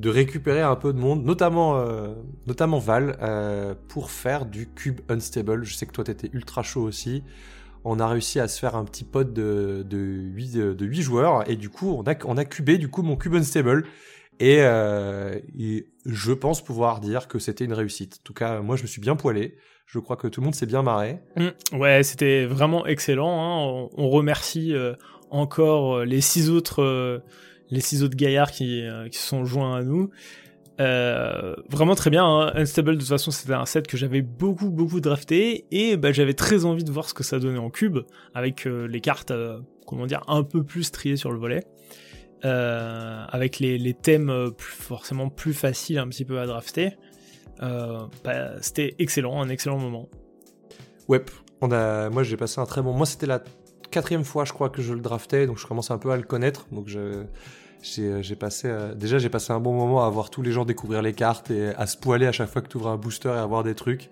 [0.00, 2.14] de récupérer un peu de monde, notamment, euh,
[2.46, 5.62] notamment Val, euh, pour faire du cube unstable.
[5.64, 7.22] Je sais que toi, t'étais ultra chaud aussi.
[7.84, 11.50] On a réussi à se faire un petit pod de, de, 8, de 8 joueurs,
[11.50, 13.84] et du coup, on a, on a cubé du coup mon cube unstable.
[14.38, 15.38] Et, euh,
[16.06, 18.20] je pense pouvoir dire que c'était une réussite.
[18.20, 19.58] En tout cas, moi, je me suis bien poilé.
[19.84, 21.18] Je crois que tout le monde s'est bien marré.
[21.36, 21.76] Mmh.
[21.78, 23.84] ouais, c'était vraiment excellent.
[23.84, 23.88] Hein.
[23.98, 24.72] On, remercie
[25.28, 27.22] encore les six autres
[27.70, 30.10] les six autres gaillards qui, euh, sont joints à nous.
[30.80, 32.24] Euh, vraiment très bien.
[32.24, 32.52] Hein.
[32.54, 35.66] Unstable, de toute façon, c'était un set que j'avais beaucoup, beaucoup drafté.
[35.70, 37.98] Et bah, j'avais très envie de voir ce que ça donnait en cube,
[38.34, 39.32] avec euh, les cartes,
[39.86, 41.64] comment dire, un peu plus triées sur le volet.
[42.42, 46.96] avec les, les thèmes forcément plus faciles un petit peu à drafter.
[47.60, 50.08] Bah, c'était excellent, un excellent moment.
[51.08, 51.22] Ouais,
[51.60, 52.92] on a, moi j'ai passé un très bon.
[52.92, 53.42] Moi c'était la
[53.90, 56.22] quatrième fois, je crois, que je le draftais, donc je commence un peu à le
[56.22, 56.66] connaître.
[56.72, 57.24] Donc je,
[57.82, 60.64] j'ai, j'ai passé, euh, déjà j'ai passé un bon moment à voir tous les gens
[60.64, 63.30] découvrir les cartes et à se poiler à chaque fois que tu ouvres un booster
[63.30, 64.10] et à voir des trucs.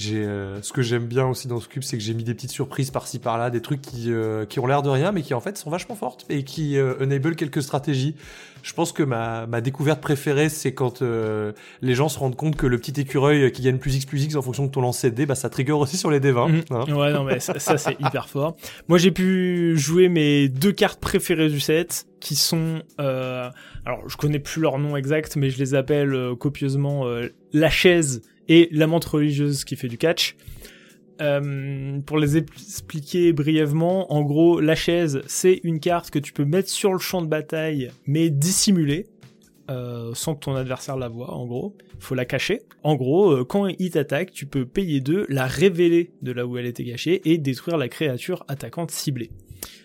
[0.00, 2.32] J'ai, euh, ce que j'aime bien aussi dans ce cube, c'est que j'ai mis des
[2.32, 5.34] petites surprises par-ci par-là, des trucs qui, euh, qui ont l'air de rien, mais qui
[5.34, 8.14] en fait sont vachement fortes et qui enable quelques stratégies.
[8.62, 12.66] Je pense que ma, ma découverte préférée, c'est quand les gens se rendent compte que
[12.66, 15.16] le petit écureuil qui gagne plus X plus X en fonction de ton lancer de
[15.16, 16.48] dés, bah ça trigger aussi sur les D20.
[16.48, 16.62] Mhm.
[16.70, 16.94] Hein.
[16.94, 18.56] Ouais, non, mais ça, ça c'est hyper fort.
[18.88, 24.38] Moi, j'ai pu jouer mes deux cartes préférées du set, qui sont, alors je connais
[24.38, 27.04] plus leur nom exact, mais je les appelle copieusement
[27.52, 30.36] la chaise et la montre religieuse qui fait du catch.
[31.22, 36.44] Euh, pour les expliquer brièvement, en gros, la chaise, c'est une carte que tu peux
[36.44, 39.06] mettre sur le champ de bataille, mais dissimulée,
[39.70, 41.76] euh, sans que ton adversaire la voie, en gros.
[42.00, 42.62] Faut la cacher.
[42.82, 46.58] En gros, euh, quand il t'attaque, tu peux payer deux, la révéler de là où
[46.58, 49.30] elle était cachée, et détruire la créature attaquante ciblée.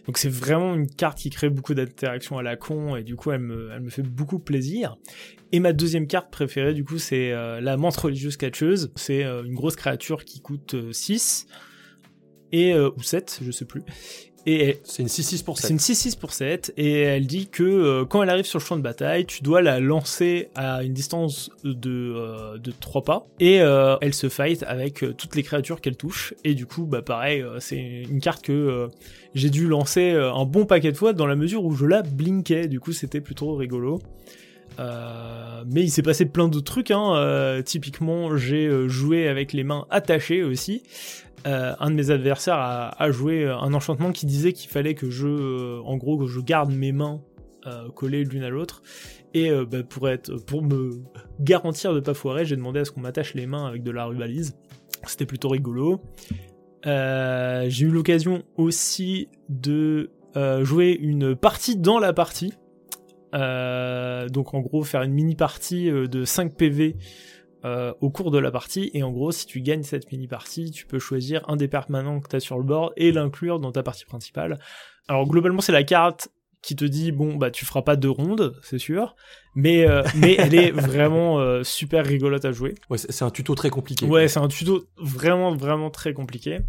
[0.06, 3.32] Donc c'est vraiment une carte qui crée beaucoup d'interactions à la con et du coup
[3.32, 4.98] elle me, fait beaucoup plaisir.
[5.52, 8.92] Et ma deuxième carte préférée du coup c'est euh, la menthe religieuse catcheuse.
[8.96, 11.56] C'est euh, une grosse créature qui coûte 6 euh,
[12.52, 13.82] et ou 7, je sais plus.
[14.46, 15.66] Et c'est une 6-6 pour 7.
[15.66, 18.78] C'est une 6-6 pour 7 et elle dit que quand elle arrive sur le champ
[18.78, 24.14] de bataille, tu dois la lancer à une distance de, de 3 pas et elle
[24.14, 28.20] se fight avec toutes les créatures qu'elle touche et du coup bah pareil, c'est une
[28.20, 28.90] carte que
[29.36, 32.02] j'ai dû lancer euh, un bon paquet de fois dans la mesure où je la
[32.02, 32.68] blinkais.
[32.68, 34.02] Du coup, c'était plutôt rigolo.
[34.80, 36.92] Euh, mais il s'est passé plein d'autres trucs.
[36.92, 37.16] Hein.
[37.16, 40.84] Euh, typiquement, j'ai joué avec les mains attachées aussi.
[41.46, 45.98] un de mes adversaires a, joué un enchantement qui disait qu'il fallait que je, en
[45.98, 47.22] gros, que je garde mes mains
[47.96, 48.82] collées l'une à l'autre.
[49.34, 50.92] Et bah, pour être, pour me
[51.40, 54.06] garantir de pas foirer, j'ai demandé à ce qu'on m'attache les mains avec de la
[54.06, 54.56] rubalise.
[55.06, 56.02] C'était plutôt rigolo.
[56.86, 62.54] Euh, j'ai eu l'occasion aussi de euh, jouer une partie dans la partie.
[63.34, 66.96] Euh, donc en gros faire une mini partie de 5 PV
[68.00, 70.86] au cours de la partie et en gros si tu gagnes cette mini partie tu
[70.86, 73.82] peux choisir un des permanents que tu as sur le board et l'inclure dans ta
[73.82, 74.60] partie principale.
[75.08, 76.30] Alors globalement c'est la carte
[76.66, 79.16] qui te dit bon bah tu feras pas deux rondes, c'est sûr,
[79.54, 82.74] mais euh, mais elle est vraiment euh, super rigolote à jouer.
[82.90, 84.06] Ouais, c'est un tuto très compliqué.
[84.08, 86.60] Ouais, c'est un tuto vraiment vraiment très compliqué.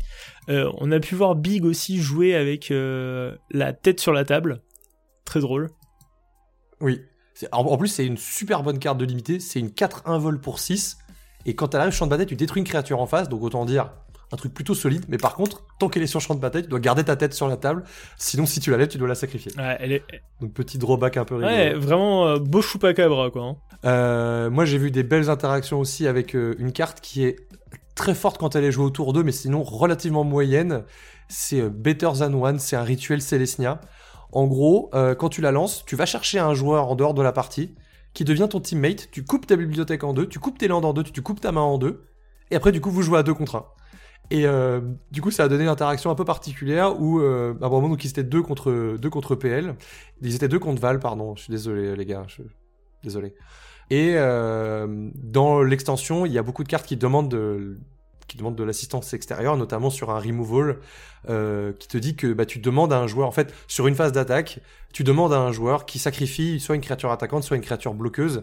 [0.51, 4.61] Euh, on a pu voir Big aussi jouer avec la tête sur la table,
[5.25, 5.71] très drôle.
[6.81, 7.03] Oui.
[7.53, 9.41] En, plus, c'est une super bonne carte de limité.
[9.41, 10.99] C'est une 4-1 vol pour 6.
[11.45, 13.29] Et quand elle arrive champ de bataille, tu détruis une créature en face.
[13.29, 13.91] Donc autant dire,
[14.33, 16.69] un truc plutôt solide, mais par contre, tant qu'elle est sur champ de bataille, tu
[16.69, 17.85] dois garder ta tête sur la table,
[18.17, 19.53] sinon si tu la lèves, tu dois la sacrifier.
[19.57, 20.03] Ouais, elle est...
[20.41, 21.55] Donc petit drawback un peu rigolo.
[21.55, 23.43] Ouais, vraiment euh, beau chupacabra quoi.
[23.43, 23.57] Hein.
[23.85, 27.37] Euh, moi j'ai vu des belles interactions aussi avec euh, une carte qui est
[27.95, 30.85] très forte quand elle est jouée autour d'eux, mais sinon relativement moyenne.
[31.29, 33.81] C'est Better Than One, c'est un rituel Célestia.
[34.33, 37.33] En gros, quand tu la lances, tu vas chercher un joueur en dehors de la
[37.33, 37.75] partie
[38.13, 40.93] qui devient ton teammate, tu coupes ta bibliothèque en deux, tu coupes tes landes en
[40.93, 42.05] deux, tu coupes ta main en deux,
[42.51, 43.67] et après du coup vous jouez à deux contre un.
[44.31, 44.81] Et euh,
[45.13, 47.89] du coup, ça a donné une interaction un peu particulière où, euh, à un moment,
[47.89, 49.77] donc ils étaient deux contre deux contre PL,
[50.21, 51.37] ils étaient deux contre Val, pardon.
[51.37, 52.43] Je suis désolé, les gars, je...
[53.05, 53.35] désolé.
[53.91, 57.79] Et euh, dans l'extension, il y a beaucoup de cartes qui demandent de
[58.29, 60.79] qui demandent de l'assistance extérieure, notamment sur un removal,
[61.29, 63.95] euh, qui te dit que bah, tu demandes à un joueur, en fait, sur une
[63.95, 64.61] phase d'attaque,
[64.93, 68.43] tu demandes à un joueur qui sacrifie soit une créature attaquante, soit une créature bloqueuse,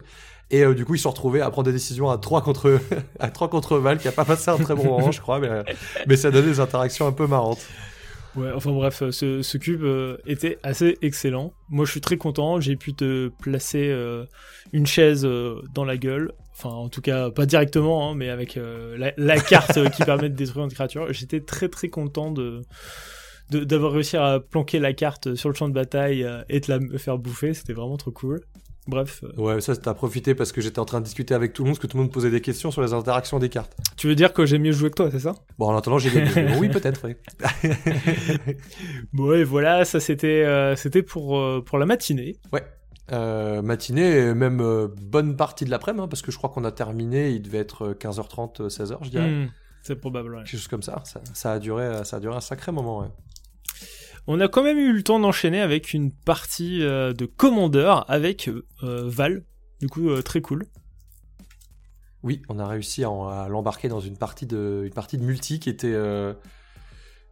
[0.52, 2.80] et euh, du coup, ils se sont retrouvés à prendre des décisions à 3 contre,
[3.20, 5.50] à 3 contre Val, qui a pas passé un très bon moment, je crois, mais,
[6.08, 7.66] mais ça donné des interactions un peu marrantes.
[8.36, 11.54] Ouais, enfin bref, ce, cube euh, était assez excellent.
[11.70, 12.60] Moi, je suis très content.
[12.60, 14.26] J'ai pu te placer euh,
[14.72, 15.28] une chaise
[15.74, 16.32] dans la gueule.
[16.56, 20.36] Enfin, en tout cas, pas directement, hein, mais avec la, la, carte qui permet de
[20.36, 21.12] détruire une créature.
[21.12, 22.62] J'étais très très content de
[23.50, 27.18] d'avoir réussi à planquer la carte sur le champ de bataille et de la faire
[27.18, 27.54] bouffer.
[27.54, 28.42] C'était vraiment trop cool.
[28.88, 29.24] Bref.
[29.24, 29.42] Euh.
[29.42, 31.78] Ouais, ça, t'as profité parce que j'étais en train de discuter avec tout le monde,
[31.78, 33.76] parce que tout le monde posait des questions sur les interactions des cartes.
[33.96, 35.36] Tu veux dire que j'ai mieux joué que toi, c'est ça?
[35.58, 36.56] Bon, en attendant, j'ai gagné.
[36.60, 37.16] oui, peut-être, oui.
[39.14, 42.36] bon, et voilà, ça c'était euh, c'était pour, euh, pour la matinée.
[42.52, 42.64] Ouais.
[43.12, 47.32] Matinée et même bonne partie de l'après-midi, hein, parce que je crois qu'on a terminé,
[47.32, 49.30] il devait être 15h30, 16h, je dirais.
[49.30, 49.50] Hmm,
[49.82, 51.02] c'est probable, Quelque chose comme ça.
[51.06, 51.22] ça.
[51.34, 53.10] Ça, a duré, ça a duré un sacré moment, ouais
[54.28, 58.50] on a quand même eu le temps d'enchaîner avec une partie euh, de commandeur avec
[58.50, 59.44] euh, Val.
[59.82, 60.66] Du coup, très cool.
[62.24, 65.70] Oui, on a réussi à, l'embarquer dans une partie de, une partie de multi qui
[65.70, 65.94] était,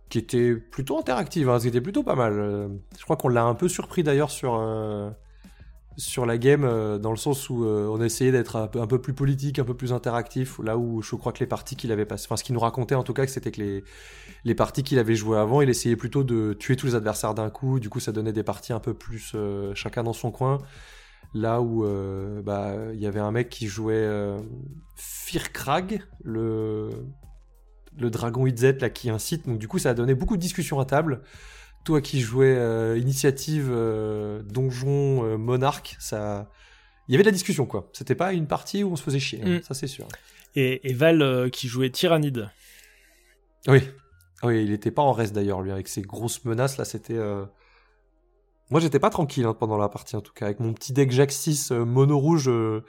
[0.10, 2.34] qui était plutôt interactive, hein, c'était plutôt pas mal.
[2.98, 4.52] Je crois qu'on l'a un peu surpris d'ailleurs sur,
[5.98, 9.02] sur la game euh, dans le sens où euh, on a essayé d'être un peu,
[9.02, 12.06] plus politique, un peu plus interactif, là où je crois que les parties qu'il avait
[12.06, 13.84] passées, enfin ce qu'il nous racontait en tout cas, c'était que les,
[14.44, 17.50] les parties qu'il avait jouées avant, il essayait plutôt de tuer tous les adversaires d'un
[17.50, 20.60] coup, du coup ça donnait des parties un peu plus euh, chacun dans son coin,
[21.34, 21.86] là où
[22.44, 24.10] bah il y avait un mec qui jouait
[24.98, 26.90] Firkrag, le
[27.98, 30.80] le dragon Izzet là qui incite, donc du coup ça a donné beaucoup de discussions
[30.80, 31.22] à table
[31.84, 36.50] toi qui jouais euh, initiative euh, donjon euh, monarque, ça,
[37.08, 37.90] il y avait de la discussion quoi.
[37.94, 39.64] C'était pas une partie où on se faisait chier, hein, mm.
[39.64, 40.08] ça c'est sûr.
[40.56, 42.50] Et, Val qui jouait tyrannide.
[43.68, 43.82] Oui,
[44.44, 46.86] oui, il était pas en reste d'ailleurs lui avec ses grosses menaces là.
[46.86, 47.18] C'était
[48.70, 51.12] moi j'étais pas tranquille hein, pendant la partie en tout cas avec mon petit deck
[51.12, 52.46] Jack 6 mono rouge.
[52.46, 52.82] je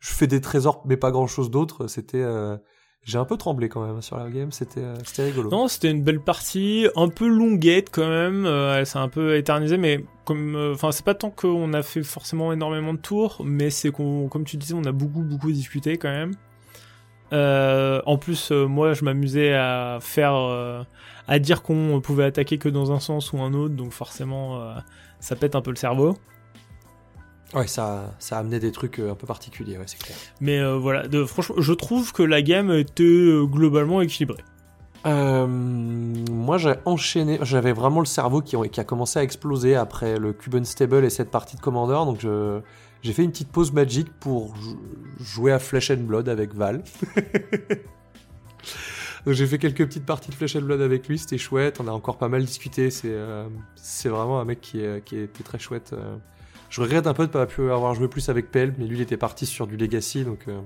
[0.00, 1.86] fais des trésors mais pas grand chose d'autre.
[1.86, 2.24] C'était
[3.06, 5.48] j'ai un peu tremblé quand même sur la game, c'était euh, c'était rigolo.
[5.48, 9.36] Non, c'était une belle partie, un peu longuette quand même, euh, elle s'est un peu
[9.36, 13.42] éternisée, mais comme, euh, enfin c'est pas tant qu'on a fait forcément énormément de tours,
[13.44, 16.32] mais c'est qu'on, comme tu disais, on a beaucoup beaucoup discuté quand même.
[17.32, 20.34] en plus, moi je m'amusais à faire,
[21.28, 24.60] à dire qu'on pouvait attaquer que dans un sens ou un autre, donc forcément
[25.20, 26.18] ça pète un peu le cerveau.
[27.54, 30.16] Ouais, ça, ça a amené des trucs euh, un peu particuliers, ouais, c'est clair.
[30.40, 34.42] Mais euh, voilà, de, franchement, je trouve que la gamme était euh, globalement équilibrée.
[35.04, 40.32] moi, j'ai enchaîné, j'avais vraiment le cerveau qui, qui, a commencé à exploser après le
[40.32, 42.26] Cube Unstable et cette partie de Commander, donc
[43.02, 44.54] j'ai fait une petite pause magique pour
[45.20, 46.82] jouer à Flesh and Blood avec Val.
[49.24, 51.86] donc j'ai fait quelques petites parties de Flesh and Blood avec lui, c'était chouette, on
[51.86, 55.94] a encore pas mal discuté, c'est, vraiment un mec qui, est, qui était très chouette.
[56.76, 59.00] Je regrette un peu de pas pu avoir joué plus avec Pell, mais lui il
[59.00, 60.60] était parti sur du Legacy, donc, euh,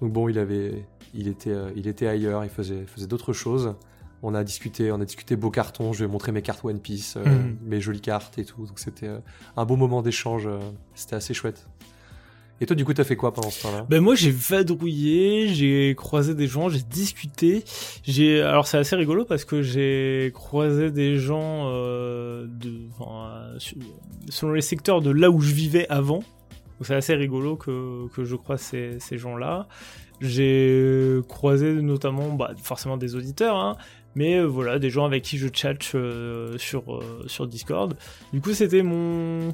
[0.00, 3.76] donc bon, il avait, il était, euh, il était ailleurs, il faisait, faisait d'autres choses.
[4.24, 5.92] On a discuté, on a discuté beaux cartons.
[5.92, 7.56] Je lui ai montré mes cartes One Piece, euh, mhm.
[7.62, 8.66] mes jolies cartes et tout.
[8.66, 9.10] Donc c'était
[9.56, 10.48] un beau moment d'échange.
[10.96, 11.68] c'était assez chouette.
[12.62, 13.84] Et toi, du coup, t'as fait quoi pendant ce temps-là?
[13.90, 17.64] Ben moi, j'ai vadrouillé, j'ai croisé des gens, j'ai discuté.
[18.04, 23.48] J'ai alors c'est assez rigolo parce que j'ai croisé des gens euh, de, enfin,
[24.28, 26.22] selon les secteurs de là où je vivais avant.
[26.82, 29.66] C'est assez rigolo que, que je croise ces, ces gens-là.
[30.20, 33.76] J'ai croisé notamment, bah, forcément des auditeurs, hein,
[34.14, 37.96] mais euh, voilà, des gens avec qui je chatte euh, sur, euh, sur Discord.
[38.32, 39.48] Du coup, c'était mon,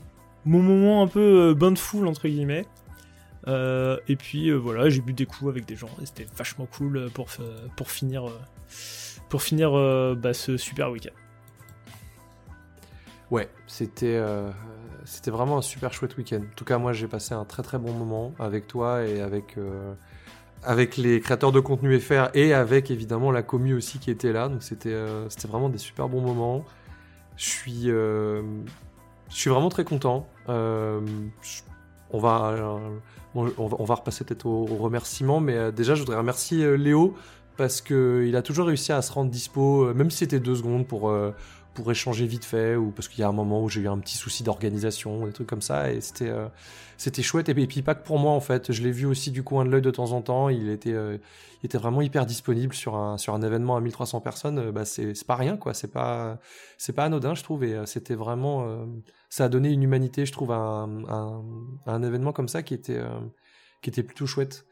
[0.44, 2.66] mon moment un peu bain de foule, entre guillemets.
[3.48, 7.08] Euh, et puis euh, voilà, j'ai bu des coups avec des gens, c'était vachement cool
[7.14, 7.28] pour,
[7.76, 8.26] pour finir,
[9.28, 9.72] pour finir
[10.16, 11.14] bah, ce super week-end.
[13.30, 14.22] Ouais, c'était
[15.04, 16.40] c'était vraiment un super chouette week-end.
[16.40, 19.56] En tout cas, moi j'ai passé un très très bon moment avec toi et avec
[20.64, 24.48] avec les créateurs de contenu FR et avec évidemment la commu aussi qui était là.
[24.48, 24.96] Donc c'était
[25.28, 26.64] c'était vraiment des super bons moments.
[27.36, 28.42] Je suis je
[29.28, 30.28] suis vraiment très content.
[30.48, 32.54] on va
[33.58, 37.14] on, va, repasser peut-être au, remerciement, mais euh, déjà, je voudrais remercier euh, Léo
[37.56, 40.86] parce qu'il a toujours réussi à se rendre dispo, euh, même si c'était deux secondes
[40.86, 41.12] pour,
[41.78, 43.98] pour échanger vite fait, ou parce qu'il y a un moment où j'ai eu un
[43.98, 46.32] petit souci d'organisation, des trucs comme ça, et c'était
[46.96, 47.48] c'était chouette.
[47.48, 49.70] Et puis, pas que pour moi, en fait, je l'ai vu aussi du coin de
[49.70, 53.34] l'œil de temps en temps, il était, il était vraiment hyper disponible sur un, sur
[53.34, 56.40] un événement à 1300 personnes, bah, c'est pas rien, quoi, c'est pas,
[56.76, 58.86] c'est pas anodin, je trouve, et c'était vraiment
[59.30, 60.88] ça a donné une humanité, je trouve, à
[61.86, 63.20] un, événement comme ça qui était, euh,
[63.82, 64.64] qui était plutôt chouette.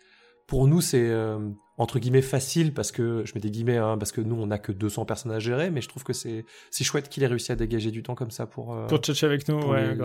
[0.46, 4.12] Pour nous, c'est euh, entre guillemets facile parce que je mets des guillemets hein, parce
[4.12, 6.84] que nous on n'a que 200 personnes à gérer, mais je trouve que c'est c'est
[6.84, 9.48] chouette qu'il ait réussi à dégager du temps comme ça pour euh, pour tchatcher avec
[9.48, 9.96] nous, ouais,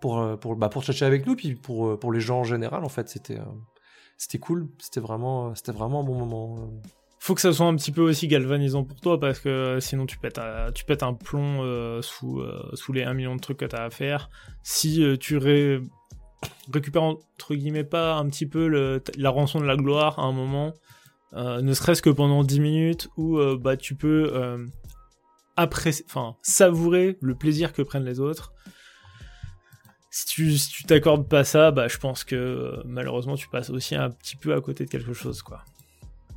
[0.00, 2.88] Pour pour bah pour tchatcher avec nous puis pour pour les gens en général en
[2.88, 3.38] fait c'était
[4.18, 6.80] c'était cool, c'était vraiment c'était vraiment un bon moment.
[7.20, 10.06] Faut que ça soit un petit peu aussi galvanisant pour toi parce que euh, sinon
[10.06, 13.40] tu pètes, un, tu pètes un plomb euh, sous, euh, sous les 1 million de
[13.40, 14.30] trucs que tu as à faire.
[14.62, 15.36] Si tu
[16.72, 20.74] récupères entre guillemets pas un petit peu la rançon de la gloire à un moment,
[21.34, 24.68] ne serait-ce que pendant 10 minutes où bah, tu peux
[25.56, 28.52] enfin, savourer le plaisir que prennent les autres.
[30.10, 34.10] Si tu, si t'accordes pas ça, bah, je pense que malheureusement tu passes aussi un
[34.10, 35.64] petit peu à côté de quelque chose, quoi.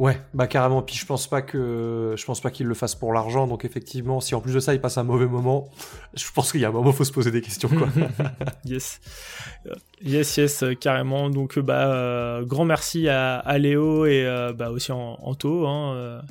[0.01, 0.81] Ouais, bah carrément.
[0.81, 3.45] Puis je pense pas que je pense pas qu'il le fasse pour l'argent.
[3.45, 5.69] Donc effectivement, si en plus de ça il passe un mauvais moment,
[6.15, 7.87] je pense qu'il y a un moment faut se poser des questions quoi.
[8.65, 8.99] yes,
[10.03, 11.29] yes, yes, carrément.
[11.29, 15.67] Donc bah euh, grand merci à, Léo et euh, bah aussi en, Anto.
[15.67, 16.23] Hein,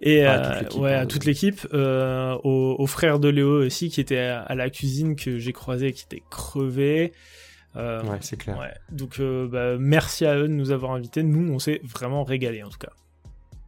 [0.00, 4.00] et à toute ouais, à hein, toute l'équipe, euh, aux, frères de Léo aussi qui
[4.00, 7.12] étaient à, la cuisine que j'ai croisé, qui étaient crevés.
[7.76, 8.58] Euh, ouais, c'est clair.
[8.58, 8.72] ouais.
[8.90, 11.22] Donc, euh, bah, merci à eux de nous avoir invités.
[11.22, 12.92] Nous, on s'est vraiment régalé en tout cas.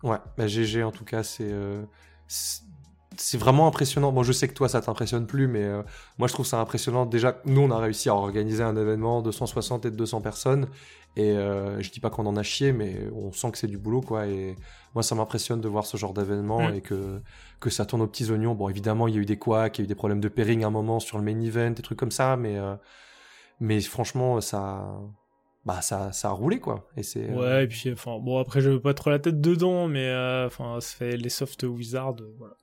[0.03, 1.83] Ouais, bah, GG en tout cas, c'est euh,
[2.27, 2.63] c'est-
[3.17, 4.13] c'est vraiment impressionnant.
[4.13, 5.83] Bon, je sais que toi, ça t'impressionne plus, mais euh,
[6.19, 7.05] moi, je trouve ça impressionnant.
[7.05, 10.69] Déjà, nous, on a réussi à organiser un événement de 160 et de 200 personnes.
[11.17, 14.03] Et je dis pas qu'on en a chié, mais on sent que c'est du boulot,
[14.03, 14.29] quoi.
[14.29, 14.55] Et
[14.95, 16.75] moi, ça m'impressionne de voir ce genre d'événement Mm.
[16.77, 17.21] et que,
[17.59, 18.55] que ça tourne aux petits oignons.
[18.55, 20.29] Bon, évidemment, il y a eu des couacs, il y a eu des problèmes de
[20.29, 22.57] pairing à un moment sur le main event, des trucs comme ça, mais,
[23.61, 24.99] mais franchement, ça,
[25.65, 26.89] bah, ça, ça a roulé, quoi.
[26.97, 29.41] Et c'est, euh, Ouais, et puis, enfin, bon, après, je veux pas trop la tête
[29.41, 32.55] dedans, mais, euh, enfin, ça fait les soft wizards, euh, voilà.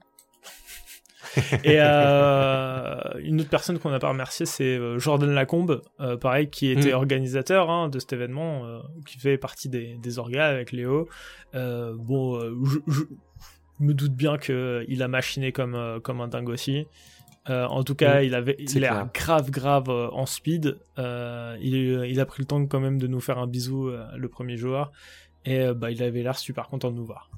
[1.63, 6.49] et euh, une autre personne qu'on n'a pas remercié, c'est euh, Jordan Lacombe, euh, pareil,
[6.49, 6.95] qui était Mm.
[6.95, 11.09] organisateur hein, de cet événement, euh, qui fait partie des, des orgas avec Léo.
[11.55, 13.01] Euh, bon, euh, je, je
[13.79, 16.87] me doute bien que il a machiné comme euh, comme un dingue aussi.
[17.49, 20.79] Euh, en tout cas, il avait, il a grave, grave euh, en speed.
[20.97, 24.27] Euh, il, il a pris le temps quand même de nous faire un bisou le
[24.29, 24.91] premier jour,
[25.45, 27.29] et bah, il avait l'air super content de nous voir.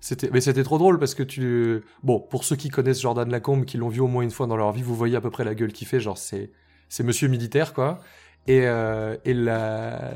[0.00, 3.64] C'était, mais c'était trop drôle parce que tu, bon, pour ceux qui connaissent Jordan Lacombe,
[3.64, 5.44] qui l'ont vu au moins une fois dans leur vie, vous voyez à peu près
[5.44, 6.52] la gueule qu'il fait, genre c'est,
[6.88, 8.00] c'est Monsieur militaire quoi.
[8.46, 10.14] Et et la,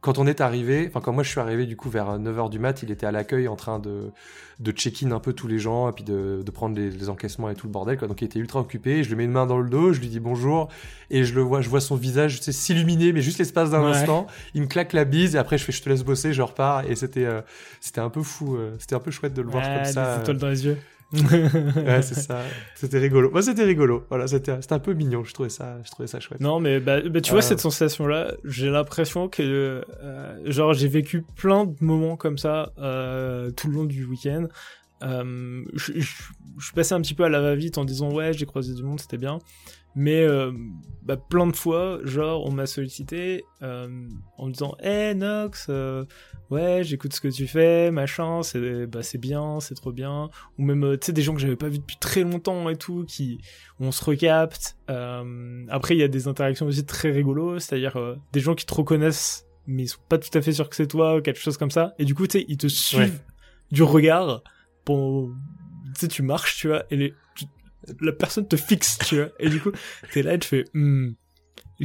[0.00, 2.58] quand on est arrivé, enfin quand moi je suis arrivé du coup vers 9h du
[2.58, 4.10] mat, il était à l'accueil en train de
[4.58, 7.50] de check-in un peu tous les gens et puis de, de prendre les, les encaissements
[7.50, 8.08] et tout le bordel quoi.
[8.08, 9.02] Donc il était ultra occupé.
[9.04, 10.68] Je lui mets une main dans le dos, je lui dis bonjour
[11.10, 13.90] et je le vois, je vois son visage s'illuminer, mais juste l'espace d'un Ouais.
[13.96, 14.26] instant.
[14.54, 16.88] Il me claque la bise et après je fais je te laisse bosser, je repars
[16.90, 17.42] et c'était euh,
[17.82, 20.16] c'était un peu fou, euh, c'était un peu chouette de le voir comme ça.
[20.16, 20.78] des étoiles dans les yeux.
[21.12, 22.42] Ouais, c'est ça.
[22.74, 23.30] C'était rigolo.
[23.30, 24.04] Moi, c'était rigolo.
[24.08, 25.22] Voilà, c'était, c'était un peu mignon.
[25.24, 26.40] Je trouvais ça, je trouvais ça chouette.
[26.40, 27.42] Non, mais bah, bah, tu vois, Euh.
[27.42, 33.50] cette sensation-là, j'ai l'impression que, euh, genre, j'ai vécu plein de moments comme ça euh,
[33.50, 34.46] tout le long du week-end.
[35.02, 36.12] Euh, je, je,
[36.58, 38.82] je suis passé un petit peu à la va-vite en disant ouais, j'ai croisé du
[38.82, 39.38] monde, c'était bien.
[39.98, 40.52] Mais euh,
[41.02, 43.88] bah, plein de fois, genre, on m'a sollicité euh,
[44.36, 45.70] en me disant Hey Nox,
[46.50, 50.28] ouais, j'écoute ce que tu fais, machin, c'est bah, c'est bien, c'est trop bien.
[50.58, 53.04] Ou même, tu sais, des gens que j'avais pas vus depuis très longtemps et tout,
[53.08, 53.38] qui
[53.80, 54.76] on se recapte.
[54.88, 59.46] Après, il y a des interactions aussi très rigolos, c'est-à-dire des gens qui te reconnaissent,
[59.66, 61.70] mais ils sont pas tout à fait sûrs que c'est toi, ou quelque chose comme
[61.70, 61.94] ça.
[61.98, 63.10] Et du coup, tu sais, ils te suivent Ouais.
[63.72, 64.42] du regard
[64.86, 65.30] pour.
[65.94, 67.14] Tu sais, tu marches, tu vois, et les...
[67.36, 67.44] tu-
[68.00, 69.28] la personne te fixe, tu vois.
[69.38, 69.70] Et du coup,
[70.14, 70.64] t'es là et tu fais.
[70.72, 71.10] Hmm,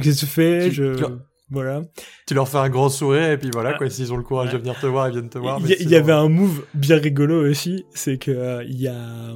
[0.00, 0.94] Qu'est-ce que tu fais Tu- Je.
[0.94, 1.04] tu-
[1.50, 1.82] Voilà.
[2.26, 3.78] Tu leur fais un grand sourire et puis voilà, Ah.
[3.78, 3.90] quoi.
[3.90, 5.60] S'ils ont le courage de venir te voir, ils viennent te voir.
[5.60, 9.34] Il y, avait un move bien rigolo aussi, c'est que euh, il y a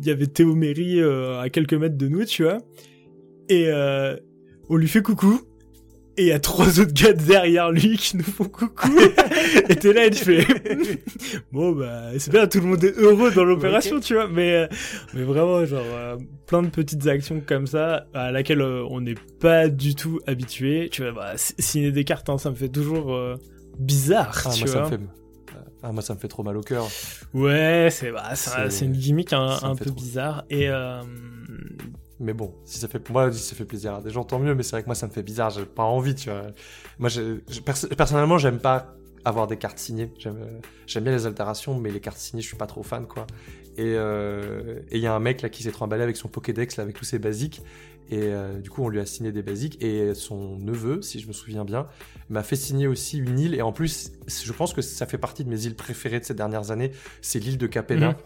[0.00, 2.58] il y avait Théo Méry euh, à quelques mètres de nous, tu vois,
[3.48, 4.16] et euh,
[4.68, 5.40] on lui fait coucou.
[6.18, 8.88] Et il y a trois autres gars derrière lui qui nous font coucou.
[9.68, 10.46] et t'es là et tu fais,
[11.52, 14.26] bon bah c'est bien, tout le monde est heureux dans l'opération, tu vois.
[14.26, 14.66] Mais euh,
[15.12, 19.14] mais vraiment genre euh, plein de petites actions comme ça à laquelle euh, on n'est
[19.40, 20.88] pas du tout habitué.
[20.90, 23.36] Tu vois, bah, signer des cartes, hein, ça me fait toujours euh,
[23.78, 24.90] bizarre, Ah, tu moi, ça vois.
[24.90, 25.02] me fait.
[25.82, 26.88] Ah, moi, ça me fait trop mal au cœur.
[27.34, 30.68] Ouais, c'est bah, c'est une gimmick un, ça me un peu bizarre et
[32.18, 34.54] Mais bon, si ça fait, moi, si ça fait plaisir à des gens, tant mieux.
[34.54, 35.50] Mais c'est vrai que moi, ça me fait bizarre.
[35.50, 36.46] J'ai pas envie, tu vois.
[36.98, 37.10] Moi,
[37.96, 40.10] personnellement, j'aime pas avoir des cartes signées.
[40.18, 43.06] J'aime, euh, j'aime bien les altérations, mais les cartes signées, je suis pas trop fan,
[43.06, 43.26] quoi.
[43.76, 46.84] Et euh, il y a un mec là qui s'est emballé avec son Pokédex, là,
[46.84, 47.60] avec tous ses basiques.
[48.08, 49.82] Et euh, du coup, on lui a signé des basiques.
[49.82, 51.88] Et son neveu, si je me souviens bien,
[52.30, 53.54] m'a fait signer aussi une île.
[53.54, 56.34] Et en plus, je pense que ça fait partie de mes îles préférées de ces
[56.34, 56.92] dernières années.
[57.20, 58.10] C'est l'île de Capena.
[58.10, 58.16] Mhm.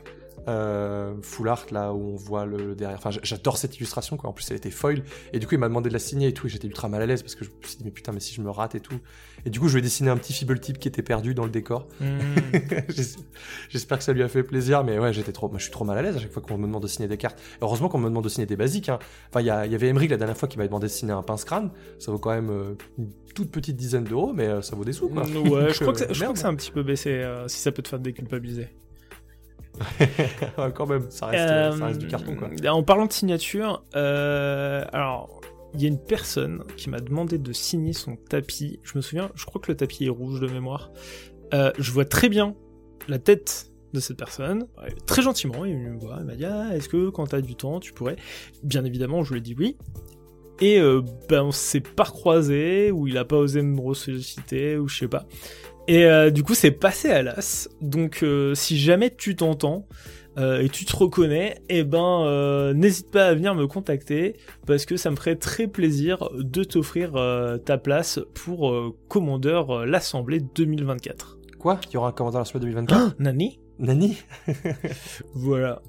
[0.49, 2.99] Euh, full art là où on voit le, le derrière.
[2.99, 4.31] Enfin, j'adore cette illustration quoi.
[4.31, 5.03] En plus, elle était foil.
[5.33, 6.47] Et du coup, il m'a demandé de la signer et tout.
[6.47, 8.21] Et j'étais ultra mal à l'aise parce que je me suis dit mais putain, mais
[8.21, 8.99] si je me rate et tout.
[9.47, 11.51] Et du coup, je vais dessiner un petit Feeble type qui était perdu dans le
[11.51, 11.89] décor.
[12.01, 12.19] hmm,
[12.89, 13.17] J'es-
[13.69, 15.85] J'espère que ça lui a fait plaisir, mais ouais, j'étais trop, moi, je suis trop
[15.85, 17.39] mal à l'aise à chaque fois qu'on me demande de signer des cartes.
[17.63, 18.89] Heureusement qu'on me demande de signer des basiques.
[18.89, 18.99] Hein.
[19.31, 21.45] Enfin, il y, avait Emery la dernière fois qui m'a demandé de signer un pince
[21.45, 21.71] crâne.
[21.99, 24.93] Ça vaut quand même euh, une toute petite dizaine d'euros, mais euh, ça vaut des
[24.93, 25.23] sous quoi.
[25.23, 26.33] ouais, je crois que ça- je crois merde.
[26.35, 28.69] que c'est un petit peu baissé si ça peut te faire déculpabiliser.
[30.75, 32.49] Quand même, ça reste, Euh, ça reste du carton quoi.
[32.71, 35.41] En parlant de signature, euh, alors
[35.75, 38.81] il y a une personne qui m'a demandé de signer son tapis.
[38.83, 40.91] Je me souviens, je crois que le tapis est rouge de mémoire.
[41.55, 42.55] Euh, je vois très bien
[43.09, 44.67] la tête de cette personne.
[45.07, 48.17] Très gentiment, il me m'a dit ah, est-ce que quand t'as du temps, tu pourrais?
[48.63, 49.77] Bien évidemment, je lui ai dit oui.
[50.61, 54.89] Et euh, ben on s'est pas recroisé, ou il a pas osé me ressolliciter, ou
[54.89, 55.27] je sais pas.
[55.91, 57.69] Et euh, du coup, c'est passé à l'as.
[57.81, 59.89] Donc, euh, si jamais tu t'entends
[60.39, 64.37] euh, et tu te reconnais, eh ben, n'hésite pas à venir me contacter
[64.69, 67.15] parce que ça me ferait très plaisir de t'offrir
[67.65, 68.73] ta place pour
[69.09, 71.39] commandeur l'Assemblée 2024.
[71.59, 71.81] Quoi?
[71.89, 73.59] Il y aura un commandant à la semaine 2024 Nani?
[73.81, 74.17] Nani?
[75.35, 75.83] Voilà.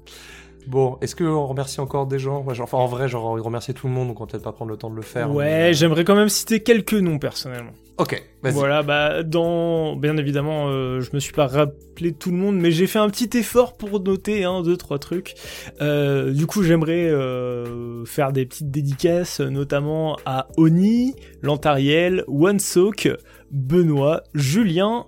[0.66, 2.48] Bon, est-ce qu'on remercie encore des gens?
[2.54, 4.44] Genre, Enfin, en vrai, j'aurais envie de remercier tout le monde, donc on va peut-être
[4.44, 5.30] pas prendre le temps de le faire.
[5.34, 7.72] Ouais, mais- euh, j'aimerais quand même citer quelques noms personnellement.
[7.98, 8.54] Ok, vas-y.
[8.54, 12.70] Voilà, bah dans bien évidemment, euh, je me suis pas rappelé tout le monde, mais
[12.70, 15.34] j'ai fait un petit effort pour noter un, deux, trois trucs.
[15.82, 23.08] Euh, du coup, j'aimerais euh, faire des petites dédicaces, notamment à Oni, Lantariel, OneSoak,
[23.50, 25.04] Benoît, Julien,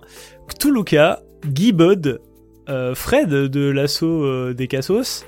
[0.47, 2.21] Cthulhuka, Guy Bod,
[2.93, 5.25] Fred de l'assaut des Cassos.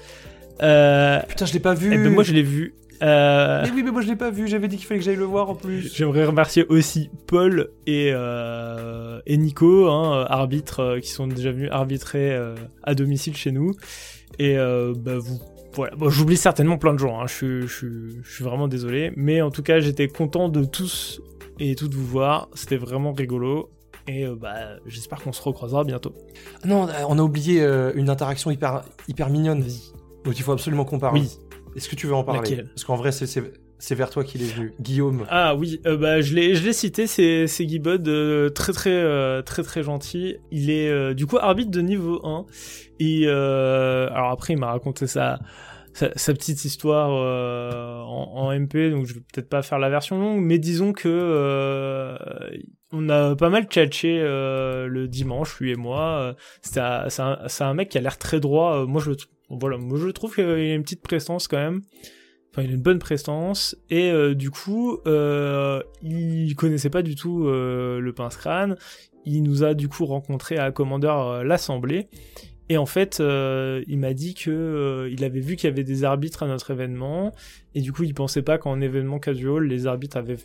[0.61, 1.93] Euh, Putain, je l'ai pas vu.
[1.93, 2.73] eh ben, moi, je l'ai vu.
[3.03, 4.47] Euh, Mais oui, mais moi je l'ai pas vu.
[4.47, 5.93] J'avais dit qu'il fallait que j'aille le voir en plus.
[5.95, 11.69] J'aimerais remercier aussi Paul et, euh, et Nico, hein, arbitres euh, qui sont déjà venus
[11.71, 13.73] arbitrer euh, à domicile chez nous.
[14.39, 15.39] Et euh, bah, vous,
[15.73, 15.95] voilà.
[15.95, 17.19] Bon, j'oublie certainement plein de gens.
[17.21, 17.27] Hein.
[17.27, 20.63] Je, suis- je, suis- je suis vraiment désolé, mais en tout cas, j'étais content de
[20.65, 21.21] tous
[21.59, 22.49] et toutes vous voir.
[22.55, 23.69] C'était vraiment rigolo.
[24.07, 24.55] Et euh, bah,
[24.87, 26.15] j'espère qu'on se recroisera bientôt.
[26.63, 29.63] Ah Non, on a oublié euh, une interaction hyper, hyper mignonne.
[30.27, 31.15] Donc il faut absolument qu'on parle.
[31.17, 31.29] Oui.
[31.75, 32.67] Est-ce que tu veux en parler Laquelle?
[32.67, 34.73] Parce qu'en vrai, c'est- vers toi qu'il est venu.
[34.81, 35.25] Guillaume.
[35.29, 38.89] Ah oui, euh, bah je l'ai je l'ai cité, c'est Guy Bod, euh, très très
[38.91, 40.35] euh, très très gentil.
[40.51, 42.45] Il est du coup arbitre de niveau 1
[42.99, 45.39] et euh, alors après il m'a raconté sa,
[45.93, 49.89] sa sa petite histoire euh, en, en MP, donc je vais peut-être pas faire la
[49.89, 52.17] version longue, mais disons que euh,
[52.91, 56.35] on a pas mal tchatché euh, le dimanche lui et moi.
[56.61, 57.07] C'est un,
[57.59, 58.85] un, mec qui a l'air très droit.
[58.87, 61.81] Moi je le tr- voilà, moi je trouve qu'il a une petite prestance quand même.
[62.51, 67.15] Enfin, il a une bonne prestance et euh, du coup, euh, il connaissait pas du
[67.15, 68.77] tout euh, le pince crâne.
[69.25, 72.07] Il nous a du coup rencontré à Commandeur euh, l'Assemblée
[72.69, 76.43] et en fait, il m'a dit que il avait vu qu'il y avait des arbitres
[76.43, 77.31] à notre événement
[77.75, 80.35] et du coup, il pensait pas qu'en événement casual, les arbitres avaient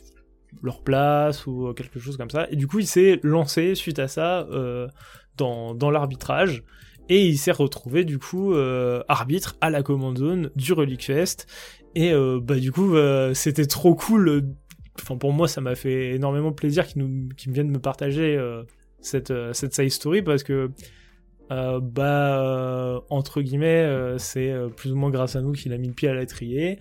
[0.61, 2.47] leur place ou quelque chose comme ça.
[2.49, 4.47] Et du coup, il s'est lancé suite à ça
[5.35, 6.63] dans l'arbitrage.
[7.09, 11.47] Et il s'est retrouvé du coup euh, arbitre à la command zone du Relic Fest.
[11.95, 14.53] Et euh, bah du coup euh, c'était trop cool.
[15.01, 18.39] Enfin pour moi ça m'a fait énormément plaisir qu'ils nous qu'ils viennent me partager
[19.01, 20.71] cette cette side story parce que
[21.49, 26.09] bah entre guillemets c'est plus ou moins grâce à nous qu'il a mis le pied
[26.09, 26.77] à l'étrier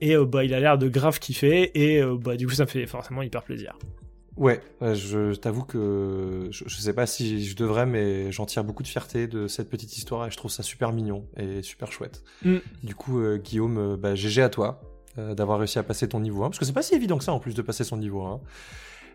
[0.00, 2.86] et bah il a l'air de grave kiffer et bah du coup ça me fait
[2.86, 3.76] forcément hyper plaisir.
[4.36, 8.64] Ouais, ouais, je t'avoue que je, je sais pas si je devrais, mais j'en tire
[8.64, 11.90] beaucoup de fierté de cette petite histoire et je trouve ça super mignon et super
[11.90, 12.22] chouette.
[12.44, 12.56] Mm.
[12.82, 14.80] Du coup, euh, Guillaume, euh, bah, GG à toi
[15.18, 17.24] euh, d'avoir réussi à passer ton niveau 1, parce que c'est pas si évident que
[17.24, 18.40] ça en plus de passer son niveau 1.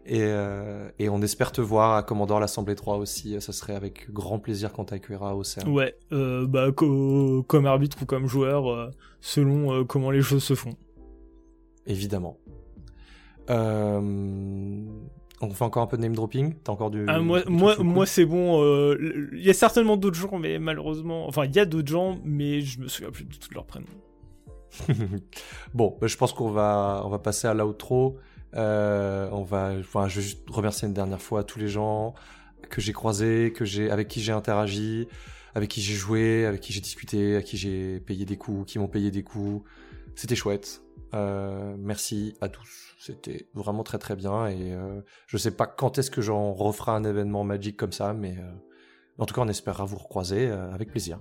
[0.08, 4.10] Et, euh, et on espère te voir à Commandeur l'Assemblée 3 aussi, ça serait avec
[4.12, 5.70] grand plaisir qu'on t'accueillera au CERN.
[5.70, 10.44] Ouais, euh, bah co- comme arbitre ou comme joueur euh, selon euh, comment les choses
[10.44, 10.74] se font.
[11.86, 12.38] Évidemment.
[13.52, 14.00] Euh,
[15.42, 17.06] on fait encore un peu de name dropping T'as encore du.
[17.08, 18.64] Ah, moi, du moi, moi c'est bon.
[18.64, 22.20] euh, Il y a certainement d'autres gens, mais malheureusement, enfin, il y a d'autres gens,
[22.24, 23.88] mais je me souviens plus de tous leurs prénoms.
[25.74, 28.18] bon, bah, je pense qu'on va, on va passer à l'outro.
[28.56, 32.14] Euh, on va, enfin, je vais juste remercier une dernière fois tous les gens
[32.70, 35.08] que j'ai croisés, que j'ai, avec qui j'ai interagi,
[35.56, 38.80] avec qui j'ai joué, avec qui j'ai discuté, à qui j'ai payé des coups, qui
[38.80, 39.68] m'ont payé des coups.
[40.16, 40.82] C'était chouette.
[41.14, 42.96] Euh, merci à tous.
[43.00, 46.92] C'était vraiment très très bien et euh, je sais pas quand est-ce que j'en referai
[46.92, 48.52] un événement magique comme ça, mais euh,
[49.18, 51.20] en tout cas on espérera vous recroiser avec plaisir.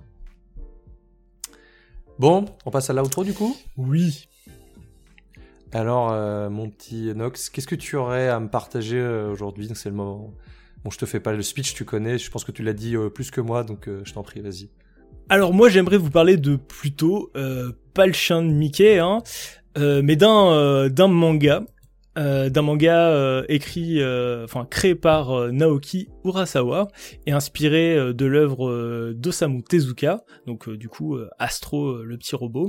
[2.19, 3.55] Bon, on passe à l'outro du coup?
[3.77, 4.27] Oui.
[5.73, 6.11] Alors,
[6.51, 9.69] mon petit Nox, qu'est-ce que tu aurais à me partager aujourd'hui?
[9.73, 10.33] C'est le moment.
[10.83, 12.17] Bon, je te fais pas le speech, tu connais.
[12.17, 14.69] Je pense que tu l'as dit plus que moi, donc je t'en prie, vas-y.
[15.29, 19.19] Alors moi, j'aimerais vous parler de plutôt euh, pas le chien de Mickey, hein,
[19.77, 21.63] mais d'un euh, d'un manga,
[22.17, 26.89] euh, d'un manga euh, écrit, euh, enfin créé par euh, Naoki Urasawa
[27.25, 32.03] et inspiré euh, de l'œuvre euh, d'Osamu Tezuka, donc euh, du coup euh, Astro, euh,
[32.03, 32.67] le petit robot.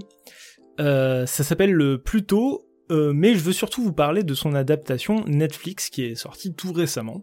[0.81, 5.25] Euh, ça s'appelle le Pluto, euh, mais je veux surtout vous parler de son adaptation
[5.27, 7.23] Netflix qui est sortie tout récemment.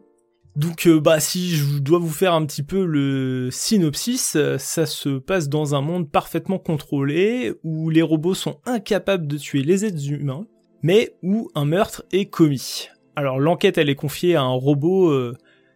[0.60, 4.86] Donc euh, bah si je dois vous faire un petit peu le synopsis, euh, ça
[4.86, 9.86] se passe dans un monde parfaitement contrôlé où les robots sont incapables de tuer les
[9.86, 10.48] êtres humains,
[10.82, 12.90] mais où un meurtre est commis.
[13.16, 15.34] Alors l'enquête elle est confiée à un robot, euh,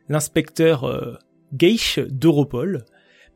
[0.09, 1.17] l'inspecteur
[1.53, 2.83] Geish d'Europol,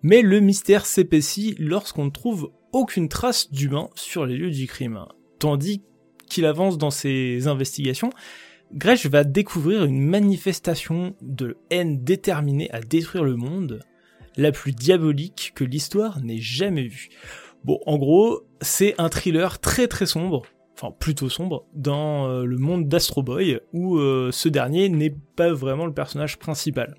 [0.03, 5.05] mais le mystère s'épaissit lorsqu'on ne trouve aucune trace d'humain sur les lieux du crime.
[5.39, 5.81] Tandis
[6.27, 8.09] qu'il avance dans ses investigations,
[8.73, 13.81] Gresh va découvrir une manifestation de haine déterminée à détruire le monde,
[14.35, 17.09] la plus diabolique que l'histoire n'ait jamais vue.
[17.63, 20.43] Bon, en gros, c'est un thriller très très sombre,
[20.73, 25.53] enfin plutôt sombre, dans euh, le monde d'Astro Boy, où euh, ce dernier n'est pas
[25.53, 26.95] vraiment le personnage principal.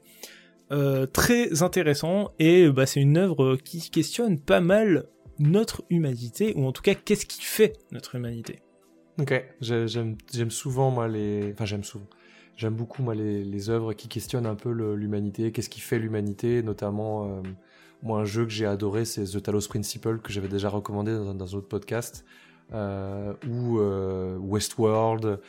[0.73, 5.07] Euh, très intéressant, et bah, c'est une œuvre qui questionne pas mal
[5.39, 8.61] notre humanité, ou en tout cas qu'est-ce qui fait notre humanité.
[9.19, 10.17] Ok, j'aime
[10.51, 12.07] souvent moi les, enfin j'aime souvent,
[12.57, 17.25] j'aime beaucoup moi les, œuvres qui questionnent un peu l'humanité, qu'est-ce qui fait l'humanité, notamment
[17.25, 17.43] euh,
[18.05, 21.31] moi un jeu que j'ai adoré c'est The Talos Principle que j'avais déjà recommandé dans,
[21.31, 22.25] un autre podcast,
[22.73, 25.41] euh, ou euh, Westworld,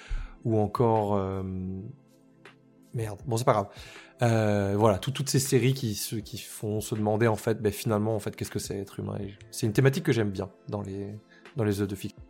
[0.45, 1.22] ou encore
[2.95, 4.78] merde, bon c'est pas grave.
[4.80, 5.93] Voilà, toutes ces séries qui,
[6.26, 9.20] qui font se demander en fait, ben, finalement en fait, qu'est-ce que c'est être humain?
[9.51, 11.13] C'est une thématique que j'aime bien dans les
[11.55, 12.28] dans les œuvres de fiction.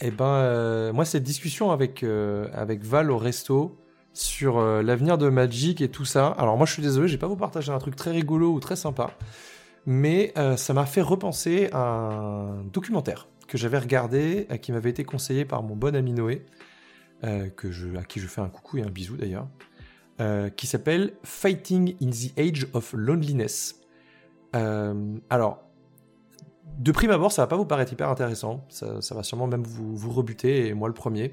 [0.00, 3.78] Eh ben, euh, moi cette discussion avec euh, avec Val au resto
[4.12, 6.28] sur euh, l'avenir de Magic et tout ça.
[6.38, 8.76] Alors moi je suis désolé, j'ai pas vous partager un truc très rigolo ou très
[8.76, 9.10] sympa,
[9.86, 15.44] mais ça m'a fait repenser à un documentaire que j'avais regardé, qui m'avait été conseillé
[15.44, 16.44] par mon bon ami Noé,
[17.22, 19.48] à qui je fais un coucou et un bisou d'ailleurs.
[20.56, 23.80] Qui s'appelle Fighting in the Age of Loneliness.
[24.52, 25.64] Alors,
[26.78, 29.62] de prime abord, ça va pas vous paraître hyper intéressant, ça, ça va sûrement même
[29.62, 31.32] vous, vous, rebuter, et moi le premier.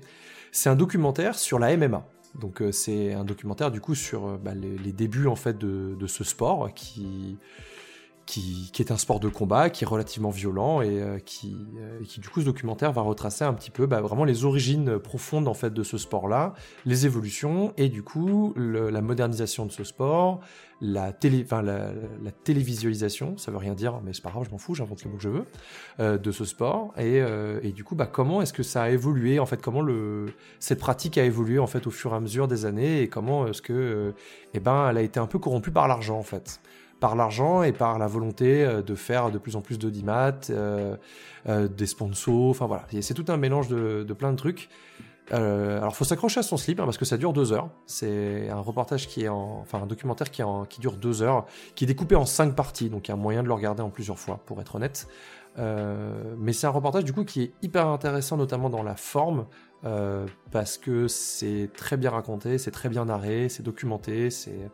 [0.51, 2.05] C'est un documentaire sur la MMA.
[2.39, 6.07] Donc euh, c'est un documentaire du coup sur euh, bah, les, débuts en fait de
[6.07, 7.37] ce sport qui
[8.25, 12.19] qui, est un sport de combat, qui est relativement violent et, euh, qui, euh, qui,
[12.19, 15.53] du coup, ce documentaire va retracer un petit peu bah, vraiment les origines profondes en
[15.53, 16.53] fait de ce sport-là,
[16.85, 20.39] les évolutions et du coup la modernisation de ce sport,
[20.81, 21.45] la, télé,
[22.43, 25.17] télévisualisation, ça veut rien dire, mais c'est pas grave, je m'en fous, j'invente le mot
[25.17, 25.45] que je veux,
[25.99, 27.21] euh, de ce sport et,
[27.63, 29.85] et du coup, bah, comment est-ce que ça a évolué en fait, comment
[30.59, 33.47] cette pratique a évolué en fait au fur et à mesure des années et comment
[33.47, 34.13] est-ce que,
[34.53, 36.61] eh ben, elle a été un peu corrompue par l'argent en fait
[37.01, 40.95] par l'argent et par la volonté euh, de faire de plus en plus d'audimat, euh,
[41.49, 44.69] euh, des sponsors, enfin voilà, c'est tout un mélange de, plein de trucs.
[45.33, 47.69] Euh, alors faut s'accrocher à son slip hein, parce que ça dure deux heures.
[47.85, 51.45] C'est un reportage qui est en, enfin un documentaire qui, en, qui dure deux heures,
[51.73, 53.89] qui est découpé en cinq parties, donc il y a moyen de le regarder en
[53.89, 55.07] plusieurs fois pour être honnête.
[55.57, 59.47] Mais c'est un reportage du coup qui est hyper intéressant, notamment dans la forme,
[60.51, 64.69] parce que c'est très bien raconté, c'est très bien narré, c'est documenté, c'est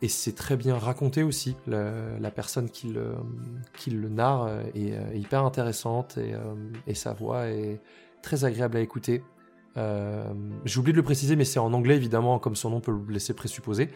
[0.00, 1.56] et c'est très bien raconté aussi.
[1.66, 6.54] La personne qui le, narre est, est hyper intéressante et, euh,
[6.86, 7.80] et, sa voix est
[8.22, 9.22] très agréable à écouter.
[9.76, 10.24] Euh,
[10.64, 13.12] J'ai oublié de le préciser, mais c'est en anglais évidemment, comme son nom peut le
[13.12, 13.90] laisser présupposer.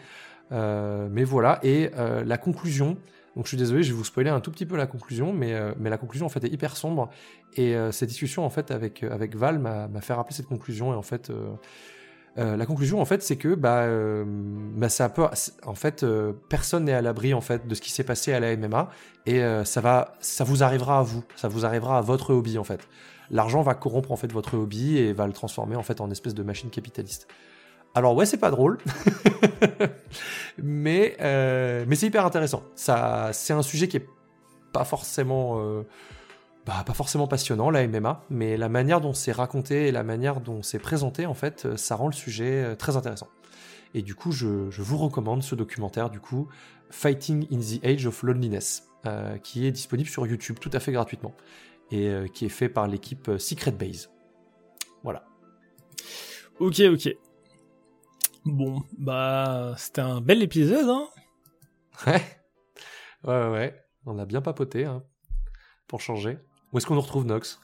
[0.51, 2.97] Euh, mais voilà, et euh, la conclusion.
[3.35, 5.53] Donc je suis désolé, je vais vous spoiler un tout petit peu la conclusion, mais,
[5.53, 7.09] euh, mais la conclusion en fait est hyper sombre.
[7.55, 11.01] Et cette discussion en fait avec, avec Val m'a fait rappeler cette conclusion et en
[11.01, 11.31] fait
[12.39, 15.13] euh, la conclusion, en fait, c'est que bah, euh, bah ça
[15.65, 18.39] en fait, euh, personne n'est à l'abri en fait de ce qui s'est passé à
[18.39, 18.89] la MMA
[19.25, 22.63] et ça va, ça vous arrivera à vous, ça vous arrivera à votre hobby en
[22.63, 22.87] fait.
[23.29, 26.33] L'argent va corrompre en fait votre hobby et va le transformer en fait en espèce
[26.33, 27.27] de machine capitaliste.
[27.95, 28.79] Alors ouais, c'est pas drôle,
[30.61, 31.15] mais
[31.87, 32.63] mais c'est hyper intéressant.
[32.75, 34.07] Ça, c'est un sujet qui est
[34.73, 35.61] pas forcément
[36.65, 40.39] bah, pas forcément passionnant, la MMA, mais la manière dont c'est raconté et la manière
[40.39, 43.27] dont c'est présenté, en fait, euh, ça rend le sujet euh, très intéressant.
[43.93, 46.47] Et du coup, je, je vous recommande ce documentaire, du coup,
[46.89, 50.91] Fighting in the Age of Loneliness, euh, qui est disponible sur YouTube tout à fait
[50.91, 51.35] gratuitement,
[51.91, 54.09] et euh, qui est fait par l'équipe Secret Base.
[55.03, 55.25] Voilà.
[56.59, 57.09] Ok, ok.
[58.45, 61.07] Bon, bah, c'était un bel épisode, hein
[62.07, 62.21] Ouais.
[63.25, 65.03] Ouais, ouais, on a bien papoté, hein,
[65.87, 66.37] pour changer.
[66.73, 67.59] Où est-ce qu'on nous retrouve, Nox?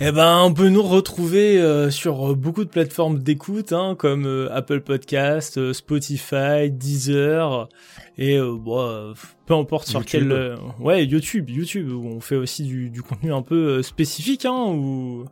[0.00, 4.48] Eh ben, on peut nous retrouver euh, sur beaucoup de plateformes d'écoute, hein, comme euh,
[4.54, 7.68] Apple Podcast, euh, Spotify, Deezer,
[8.16, 9.12] et bon,
[9.44, 10.28] peu importe sur YouTube.
[10.30, 14.66] quel, ouais, YouTube, YouTube, où on fait aussi du, du contenu un peu spécifique, hein,
[14.68, 15.24] ou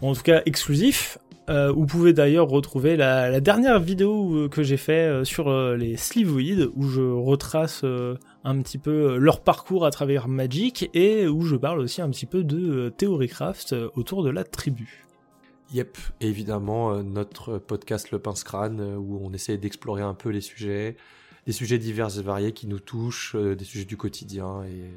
[0.00, 1.18] en tout cas exclusif.
[1.48, 5.76] Euh, vous pouvez d'ailleurs retrouver la, la, dernière vidéo que j'ai fait euh, sur euh,
[5.76, 7.84] les Slivoids, où je retrace
[8.44, 12.26] un petit peu leur parcours à travers Magic, et où je parle aussi un petit
[12.26, 15.04] peu de Theorycraft autour de la tribu.
[15.72, 20.96] Yep, évidemment notre podcast Le Pince Crâne, où on essaie d'explorer un peu les sujets,
[21.44, 24.92] des sujets divers et variés qui nous touchent, des sujets du quotidien, et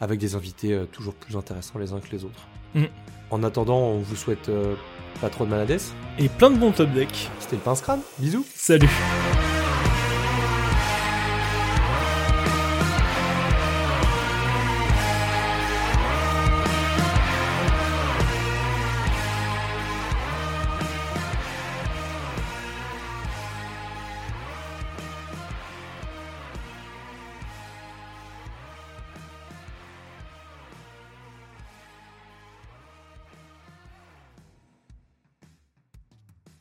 [0.00, 2.48] avec des invités toujours plus intéressants les uns que les autres.
[2.74, 2.84] Mm.
[3.30, 4.74] En attendant, on vous souhaite euh,
[5.20, 5.80] pas trop de malades.
[6.18, 7.30] Et plein de bons top decks.
[7.38, 8.00] C'était le pince crâne.
[8.18, 8.44] Bisous.
[8.54, 8.88] Salut.